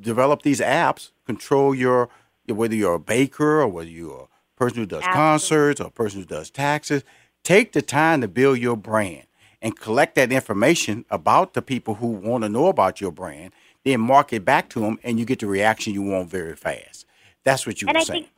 develop 0.00 0.42
these 0.42 0.60
apps, 0.60 1.10
control 1.26 1.74
your 1.74 2.08
whether 2.48 2.74
you're 2.74 2.94
a 2.94 2.98
baker 2.98 3.60
or 3.62 3.68
whether 3.68 3.88
you're 3.88 4.28
a 4.28 4.58
person 4.58 4.78
who 4.78 4.86
does 4.86 5.02
Absolutely. 5.04 5.16
concerts 5.18 5.80
or 5.80 5.86
a 5.86 5.90
person 5.90 6.20
who 6.20 6.26
does 6.26 6.50
taxes. 6.50 7.02
Take 7.44 7.72
the 7.72 7.82
time 7.82 8.20
to 8.20 8.28
build 8.28 8.58
your 8.58 8.76
brand 8.76 9.26
and 9.62 9.78
collect 9.78 10.14
that 10.16 10.30
information 10.32 11.04
about 11.10 11.54
the 11.54 11.62
people 11.62 11.94
who 11.94 12.08
want 12.08 12.42
to 12.44 12.48
know 12.48 12.66
about 12.66 13.00
your 13.00 13.12
brand. 13.12 13.52
Then 13.84 14.00
market 14.00 14.44
back 14.44 14.68
to 14.70 14.80
them, 14.80 14.98
and 15.02 15.18
you 15.18 15.24
get 15.24 15.38
the 15.40 15.46
reaction 15.46 15.92
you 15.94 16.02
want 16.02 16.28
very 16.28 16.54
fast. 16.56 17.04
That's 17.44 17.66
what 17.66 17.80
you 17.82 17.88
And 17.88 17.96
were 17.96 18.00
I 18.00 18.04
saying. 18.04 18.22
think, 18.24 18.32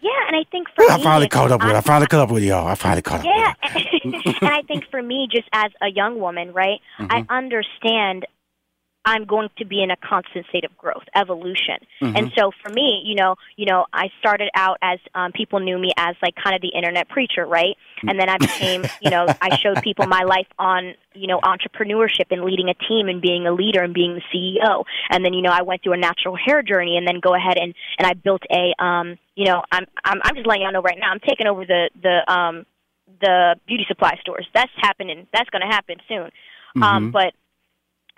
yeah, 0.00 0.10
and 0.28 0.36
I 0.36 0.44
think 0.50 0.68
for 0.74 0.84
I 0.90 0.96
me, 0.96 1.02
finally 1.02 1.28
caught 1.28 1.50
up 1.50 1.60
with. 1.62 1.70
I 1.72 1.74
I'm- 1.74 1.82
finally 1.82 2.06
caught 2.06 2.20
up 2.20 2.30
with 2.30 2.42
y'all. 2.42 2.66
I 2.66 2.74
finally 2.74 3.02
caught 3.02 3.20
up. 3.20 3.26
Yeah, 3.26 3.52
and 4.40 4.50
I 4.50 4.62
think 4.62 4.84
for 4.90 5.02
me, 5.02 5.28
just 5.30 5.48
as 5.52 5.70
a 5.82 5.88
young 5.90 6.20
woman, 6.20 6.52
right, 6.52 6.80
I 6.98 7.20
Mm-hmm. 7.20 7.30
understand 7.32 8.26
I'm 9.08 9.24
going 9.24 9.48
to 9.56 9.64
be 9.64 9.82
in 9.82 9.90
a 9.90 9.96
constant 9.96 10.44
state 10.50 10.64
of 10.64 10.76
growth, 10.76 11.04
evolution. 11.14 11.78
Mm-hmm. 12.02 12.14
And 12.14 12.32
so 12.36 12.50
for 12.62 12.70
me, 12.70 13.02
you 13.06 13.14
know, 13.14 13.36
you 13.56 13.64
know, 13.64 13.86
I 13.90 14.10
started 14.20 14.50
out 14.54 14.76
as 14.82 14.98
um, 15.14 15.32
people 15.32 15.60
knew 15.60 15.78
me 15.78 15.92
as 15.96 16.14
like 16.22 16.34
kind 16.36 16.54
of 16.54 16.60
the 16.60 16.76
internet 16.76 17.08
preacher, 17.08 17.46
right? 17.46 17.74
And 18.06 18.20
then 18.20 18.28
I 18.28 18.36
became, 18.36 18.84
you 19.00 19.10
know, 19.10 19.26
I 19.40 19.56
showed 19.56 19.82
people 19.82 20.06
my 20.06 20.24
life 20.24 20.46
on, 20.58 20.92
you 21.14 21.26
know, 21.26 21.40
entrepreneurship 21.40 22.26
and 22.30 22.44
leading 22.44 22.68
a 22.68 22.74
team 22.74 23.08
and 23.08 23.22
being 23.22 23.46
a 23.46 23.52
leader 23.52 23.82
and 23.82 23.94
being 23.94 24.14
the 24.14 24.22
CEO. 24.30 24.84
And 25.08 25.24
then, 25.24 25.32
you 25.32 25.40
know, 25.40 25.50
I 25.50 25.62
went 25.62 25.82
through 25.82 25.94
a 25.94 25.98
natural 25.98 26.36
hair 26.36 26.62
journey 26.62 26.98
and 26.98 27.08
then 27.08 27.20
go 27.20 27.34
ahead 27.34 27.56
and 27.56 27.74
and 27.98 28.06
I 28.06 28.12
built 28.12 28.42
a, 28.50 28.74
um, 28.82 29.16
you 29.34 29.46
know, 29.46 29.62
I'm 29.72 29.86
I'm 30.04 30.20
I'm 30.22 30.34
just 30.34 30.46
letting 30.46 30.64
y'all 30.64 30.72
know 30.72 30.82
right 30.82 30.98
now, 31.00 31.10
I'm 31.10 31.20
taking 31.20 31.46
over 31.46 31.64
the 31.64 31.88
the 32.02 32.30
um 32.30 32.66
the 33.22 33.56
beauty 33.66 33.86
supply 33.88 34.18
stores. 34.20 34.46
That's 34.54 34.70
happening. 34.76 35.26
That's 35.32 35.48
going 35.48 35.62
to 35.62 35.74
happen 35.74 35.96
soon. 36.08 36.30
Um, 36.82 37.10
but 37.10 37.32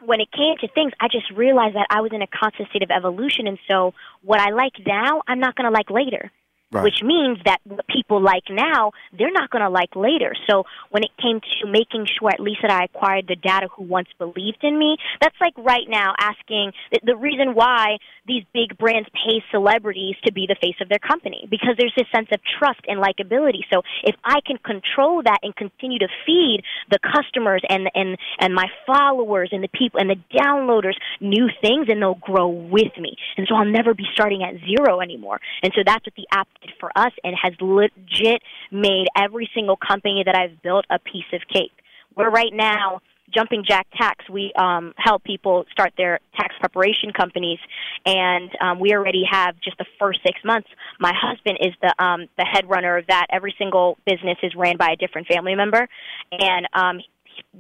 when 0.05 0.21
it 0.21 0.31
came 0.33 0.57
to 0.61 0.69
things, 0.69 0.93
I 1.01 1.09
just 1.09 1.31
realized 1.31 1.77
that 1.77 1.87
I 1.91 2.01
was 2.01 2.13
in 2.13 2.23
a 2.23 2.27
constant 2.27 2.69
state 2.71 2.83
of 2.83 2.91
evolution, 2.91 3.47
and 3.47 3.59
so 3.71 3.93
what 4.23 4.41
I 4.41 4.51
like 4.51 4.75
now, 4.87 5.23
I'm 5.27 5.41
not 5.41 5.55
going 5.55 5.71
to 5.71 5.71
like 5.71 5.91
later. 5.91 6.31
Right. 6.73 6.85
Which 6.85 7.03
means 7.03 7.39
that 7.47 7.59
what 7.65 7.85
people 7.89 8.23
like 8.23 8.45
now, 8.49 8.93
they're 9.19 9.33
not 9.33 9.51
going 9.51 9.65
to 9.65 9.69
like 9.69 9.97
later. 9.97 10.35
So 10.49 10.63
when 10.91 11.03
it 11.03 11.11
came 11.21 11.41
to 11.41 11.69
making 11.69 12.07
sure 12.07 12.31
at 12.31 12.39
least 12.39 12.61
that 12.63 12.71
I 12.71 12.85
acquired 12.85 13.27
the 13.27 13.35
data 13.35 13.67
who 13.75 13.83
once 13.83 14.07
believed 14.19 14.63
in 14.63 14.79
me, 14.79 14.97
that's 15.21 15.35
like 15.41 15.55
right 15.59 15.89
now 15.89 16.15
asking 16.17 16.71
the, 16.93 17.01
the 17.03 17.17
reason 17.17 17.55
why 17.55 17.97
these 18.31 18.45
big 18.55 18.79
brands 18.79 19.09
pay 19.11 19.43
celebrities 19.51 20.15
to 20.25 20.33
be 20.33 20.47
the 20.47 20.55
face 20.63 20.77
of 20.81 20.89
their 20.89 21.03
company 21.03 21.49
because 21.51 21.75
there's 21.77 21.95
this 21.97 22.07
sense 22.15 22.29
of 22.33 22.39
trust 22.59 22.81
and 22.87 23.03
likability. 23.03 23.67
So 23.73 23.83
if 24.05 24.15
I 24.25 24.39
can 24.47 24.57
control 24.59 25.23
that 25.25 25.41
and 25.43 25.55
continue 25.57 25.99
to 25.99 26.09
feed 26.25 26.63
the 26.91 26.99
customers 27.03 27.63
and 27.69 27.91
and 27.95 28.17
and 28.39 28.55
my 28.55 28.67
followers 28.87 29.51
and 29.51 29.65
the 29.65 29.69
people 29.69 29.99
and 29.99 30.09
the 30.09 30.21
downloaders 30.31 30.95
new 31.21 31.49
things, 31.61 31.87
and 31.89 32.01
they'll 32.01 32.15
grow 32.15 32.49
with 32.49 32.95
me. 32.99 33.17
And 33.37 33.47
so 33.49 33.57
I'll 33.57 33.65
never 33.65 33.95
be 33.95 34.07
starting 34.15 34.43
at 34.43 34.55
zero 34.65 35.01
anymore. 35.01 35.41
And 35.63 35.73
so 35.75 35.83
that's 35.85 36.07
what 36.07 36.15
the 36.15 36.27
app 36.31 36.49
did 36.61 36.71
for 36.79 36.91
us, 36.95 37.13
and 37.25 37.35
has 37.41 37.55
legit 37.61 38.43
made 38.71 39.07
every 39.17 39.51
single 39.55 39.77
company 39.77 40.23
that 40.25 40.37
I've 40.37 40.63
built 40.63 40.85
a 40.91 40.99
piece 40.99 41.31
of 41.33 41.41
cake. 41.53 41.73
We're 42.17 42.31
right 42.31 42.53
now 42.53 43.01
Jumping 43.33 43.65
Jack 43.67 43.87
Tax, 43.97 44.25
we 44.29 44.53
um, 44.59 44.93
help 44.97 45.25
people 45.25 45.65
start 45.73 45.93
their 45.97 46.21
tax 46.37 46.55
preparation 46.61 47.13
companies, 47.13 47.59
and 48.07 48.51
um, 48.61 48.81
we 48.81 48.93
already 48.93 49.25
have 49.31 49.55
just 49.63 49.79
the 49.79 49.87
first 49.99 50.21
six 50.25 50.41
months. 50.45 50.69
My 50.99 51.13
husband 51.15 51.59
is 51.61 51.75
the 51.81 51.95
um, 52.03 52.27
the 52.37 52.45
head 52.45 52.69
runner 52.69 52.97
of 52.97 53.07
that. 53.09 53.27
Every 53.31 53.55
single 53.59 53.99
business 54.07 54.39
is 54.43 54.55
ran 54.57 54.77
by 54.77 54.91
a 54.93 54.97
different 54.97 55.29
family 55.29 55.55
member, 55.55 55.89
and 56.33 56.69
um, 56.75 57.01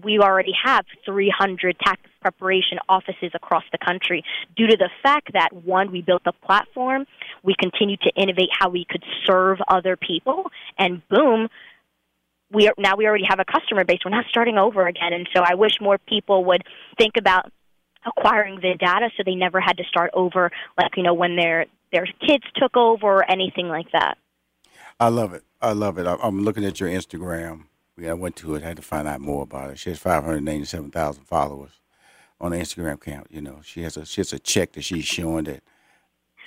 we 0.02 0.18
already 0.18 0.52
have 0.64 0.84
300 1.04 1.78
tax 1.78 2.00
preparation 2.20 2.78
offices 2.88 3.30
across 3.34 3.64
the 3.72 3.78
country 3.78 4.22
due 4.56 4.66
to 4.66 4.76
the 4.76 4.90
fact 5.02 5.32
that 5.32 5.52
one, 5.52 5.90
we 5.90 6.02
built 6.02 6.22
a 6.26 6.32
platform, 6.32 7.06
we 7.42 7.54
continue 7.58 7.96
to 7.96 8.10
innovate 8.16 8.50
how 8.58 8.68
we 8.68 8.86
could 8.88 9.02
serve 9.26 9.58
other 9.68 9.96
people, 9.96 10.50
and 10.78 11.02
boom, 11.08 11.48
we 12.52 12.68
are, 12.68 12.74
now 12.78 12.96
we 12.96 13.06
already 13.06 13.24
have 13.28 13.38
a 13.38 13.44
customer 13.44 13.84
base. 13.84 14.00
We're 14.04 14.10
not 14.10 14.26
starting 14.28 14.58
over 14.58 14.86
again, 14.86 15.12
and 15.12 15.28
so 15.34 15.42
I 15.42 15.54
wish 15.54 15.72
more 15.80 15.98
people 15.98 16.44
would 16.46 16.62
think 16.98 17.16
about 17.16 17.50
acquiring 18.04 18.56
the 18.56 18.74
data 18.78 19.10
so 19.16 19.22
they 19.24 19.34
never 19.34 19.60
had 19.60 19.76
to 19.76 19.84
start 19.84 20.10
over, 20.14 20.50
like 20.78 20.96
you 20.96 21.02
know 21.02 21.14
when 21.14 21.36
their 21.36 21.66
their 21.92 22.06
kids 22.26 22.44
took 22.56 22.76
over 22.76 23.06
or 23.06 23.30
anything 23.30 23.68
like 23.68 23.90
that. 23.92 24.16
I 24.98 25.08
love 25.08 25.32
it. 25.32 25.44
I 25.60 25.72
love 25.72 25.98
it. 25.98 26.06
I'm 26.06 26.42
looking 26.44 26.64
at 26.64 26.80
your 26.80 26.88
Instagram. 26.88 27.64
Yeah, 27.96 28.10
I 28.10 28.14
went 28.14 28.36
to 28.36 28.54
it. 28.54 28.62
I 28.62 28.68
had 28.68 28.76
to 28.76 28.82
find 28.82 29.06
out 29.06 29.20
more 29.20 29.42
about 29.42 29.70
it. 29.70 29.78
She 29.78 29.90
has 29.90 29.98
587,000 29.98 31.24
followers 31.24 31.80
on 32.40 32.52
the 32.52 32.58
Instagram 32.58 32.94
account. 32.94 33.26
You 33.30 33.42
know, 33.42 33.60
she 33.62 33.82
has 33.82 33.96
a 33.96 34.06
she 34.06 34.20
has 34.20 34.32
a 34.32 34.38
check 34.38 34.72
that 34.72 34.82
she's 34.82 35.04
showing 35.04 35.44
that 35.44 35.62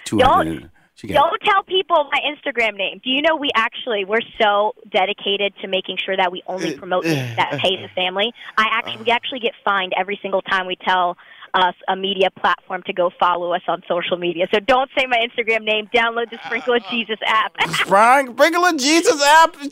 200. 0.05 0.69
She 0.95 1.07
got 1.07 1.15
Don't 1.15 1.41
tell 1.41 1.63
people 1.63 2.09
my 2.11 2.19
Instagram 2.19 2.75
name. 2.75 3.01
Do 3.03 3.09
you 3.09 3.21
know 3.21 3.35
we 3.35 3.49
actually 3.55 4.05
we're 4.05 4.21
so 4.39 4.73
dedicated 4.89 5.53
to 5.61 5.67
making 5.67 5.97
sure 5.97 6.15
that 6.15 6.31
we 6.31 6.43
only 6.47 6.75
uh, 6.75 6.77
promote 6.77 7.03
things 7.03 7.35
that 7.35 7.53
uh, 7.53 7.57
pay 7.57 7.81
the 7.81 7.89
family. 7.89 8.33
I 8.57 8.67
actually 8.71 9.03
we 9.05 9.11
actually 9.11 9.39
get 9.39 9.53
fined 9.63 9.93
every 9.97 10.19
single 10.21 10.41
time 10.41 10.67
we 10.67 10.75
tell 10.75 11.17
us 11.53 11.75
a 11.87 11.95
media 11.95 12.29
platform 12.31 12.83
to 12.83 12.93
go 12.93 13.11
follow 13.19 13.53
us 13.53 13.61
on 13.67 13.83
social 13.87 14.17
media. 14.17 14.47
So 14.53 14.59
don't 14.59 14.89
say 14.97 15.05
my 15.05 15.17
Instagram 15.17 15.63
name. 15.63 15.87
Download 15.93 16.29
the 16.29 16.39
Sprinkle 16.45 16.75
of 16.75 16.83
Jesus 16.89 17.19
app. 17.25 17.53
Sprinkle 17.73 18.65
of 18.65 18.77
Jesus 18.77 19.21
app. 19.23 19.55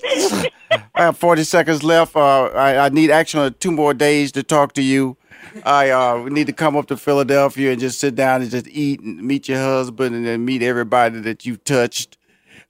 I 0.96 1.04
have 1.04 1.18
40 1.18 1.44
seconds 1.44 1.84
left. 1.84 2.16
Uh, 2.16 2.46
I, 2.46 2.86
I 2.86 2.90
need 2.90 3.12
actually 3.12 3.52
two 3.52 3.72
more 3.72 3.94
days 3.94 4.32
to 4.34 4.44
talk 4.44 4.74
to 4.74 4.82
you. 4.82 5.18
I 5.66 5.90
uh, 5.90 6.28
need 6.30 6.48
to 6.48 6.54
come 6.54 6.78
up 6.78 6.88
to 6.88 6.98
Philadelphia 6.98 7.72
and 7.72 7.80
just 7.80 8.00
sit 8.00 8.16
down 8.16 8.42
and 8.42 8.52
just 8.52 8.68
eat 8.68 9.02
and 9.02 9.22
meet 9.22 9.50
your 9.50 9.58
husband 9.58 10.16
and 10.16 10.26
then 10.26 10.46
meet 10.46 10.62
everybody 10.62 11.20
that 11.22 11.46
you've 11.46 11.64
touched. 11.64 12.18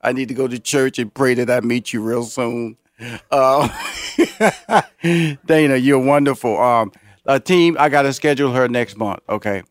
I 0.01 0.13
need 0.13 0.29
to 0.29 0.33
go 0.33 0.47
to 0.47 0.57
church 0.57 0.97
and 0.97 1.13
pray 1.13 1.33
that 1.35 1.49
I 1.49 1.59
meet 1.59 1.93
you 1.93 2.01
real 2.01 2.23
soon. 2.23 2.77
Uh, 3.29 3.67
Dana, 5.45 5.75
you're 5.75 5.99
wonderful. 5.99 6.57
Um, 6.59 6.91
uh, 7.31 7.39
team, 7.39 7.77
I 7.79 7.89
got 7.89 8.03
to 8.03 8.13
schedule 8.13 8.51
her 8.51 8.67
next 8.67 8.97
month. 8.97 9.21
Okay. 9.29 9.63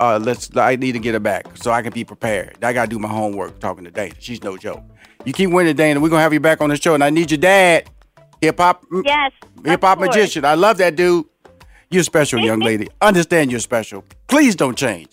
Uh, 0.00 0.18
let's. 0.22 0.56
I 0.56 0.76
need 0.76 0.92
to 0.92 0.98
get 0.98 1.14
her 1.14 1.20
back 1.20 1.46
so 1.56 1.70
I 1.70 1.82
can 1.82 1.92
be 1.92 2.04
prepared. 2.04 2.56
I 2.62 2.72
got 2.72 2.84
to 2.84 2.88
do 2.88 2.98
my 2.98 3.08
homework 3.08 3.58
talking 3.58 3.84
to 3.84 3.90
Dana. 3.90 4.14
She's 4.18 4.42
no 4.42 4.56
joke. 4.56 4.82
You 5.24 5.32
keep 5.32 5.50
winning, 5.50 5.74
Dana. 5.74 6.00
We're 6.00 6.08
gonna 6.08 6.22
have 6.22 6.32
you 6.32 6.40
back 6.40 6.60
on 6.60 6.70
the 6.70 6.76
show, 6.76 6.94
and 6.94 7.02
I 7.02 7.10
need 7.10 7.30
your 7.30 7.38
dad, 7.38 7.90
hip 8.40 8.58
hop, 8.58 8.84
yes. 9.04 9.32
hip 9.64 9.80
hop 9.80 9.98
magician. 9.98 10.44
I 10.44 10.54
love 10.54 10.78
that 10.78 10.94
dude. 10.94 11.26
You're 11.90 12.04
special, 12.04 12.38
young 12.40 12.60
lady. 12.60 12.88
Understand 13.00 13.50
you're 13.50 13.60
special. 13.60 14.04
Please 14.28 14.54
don't 14.54 14.76
change. 14.76 15.08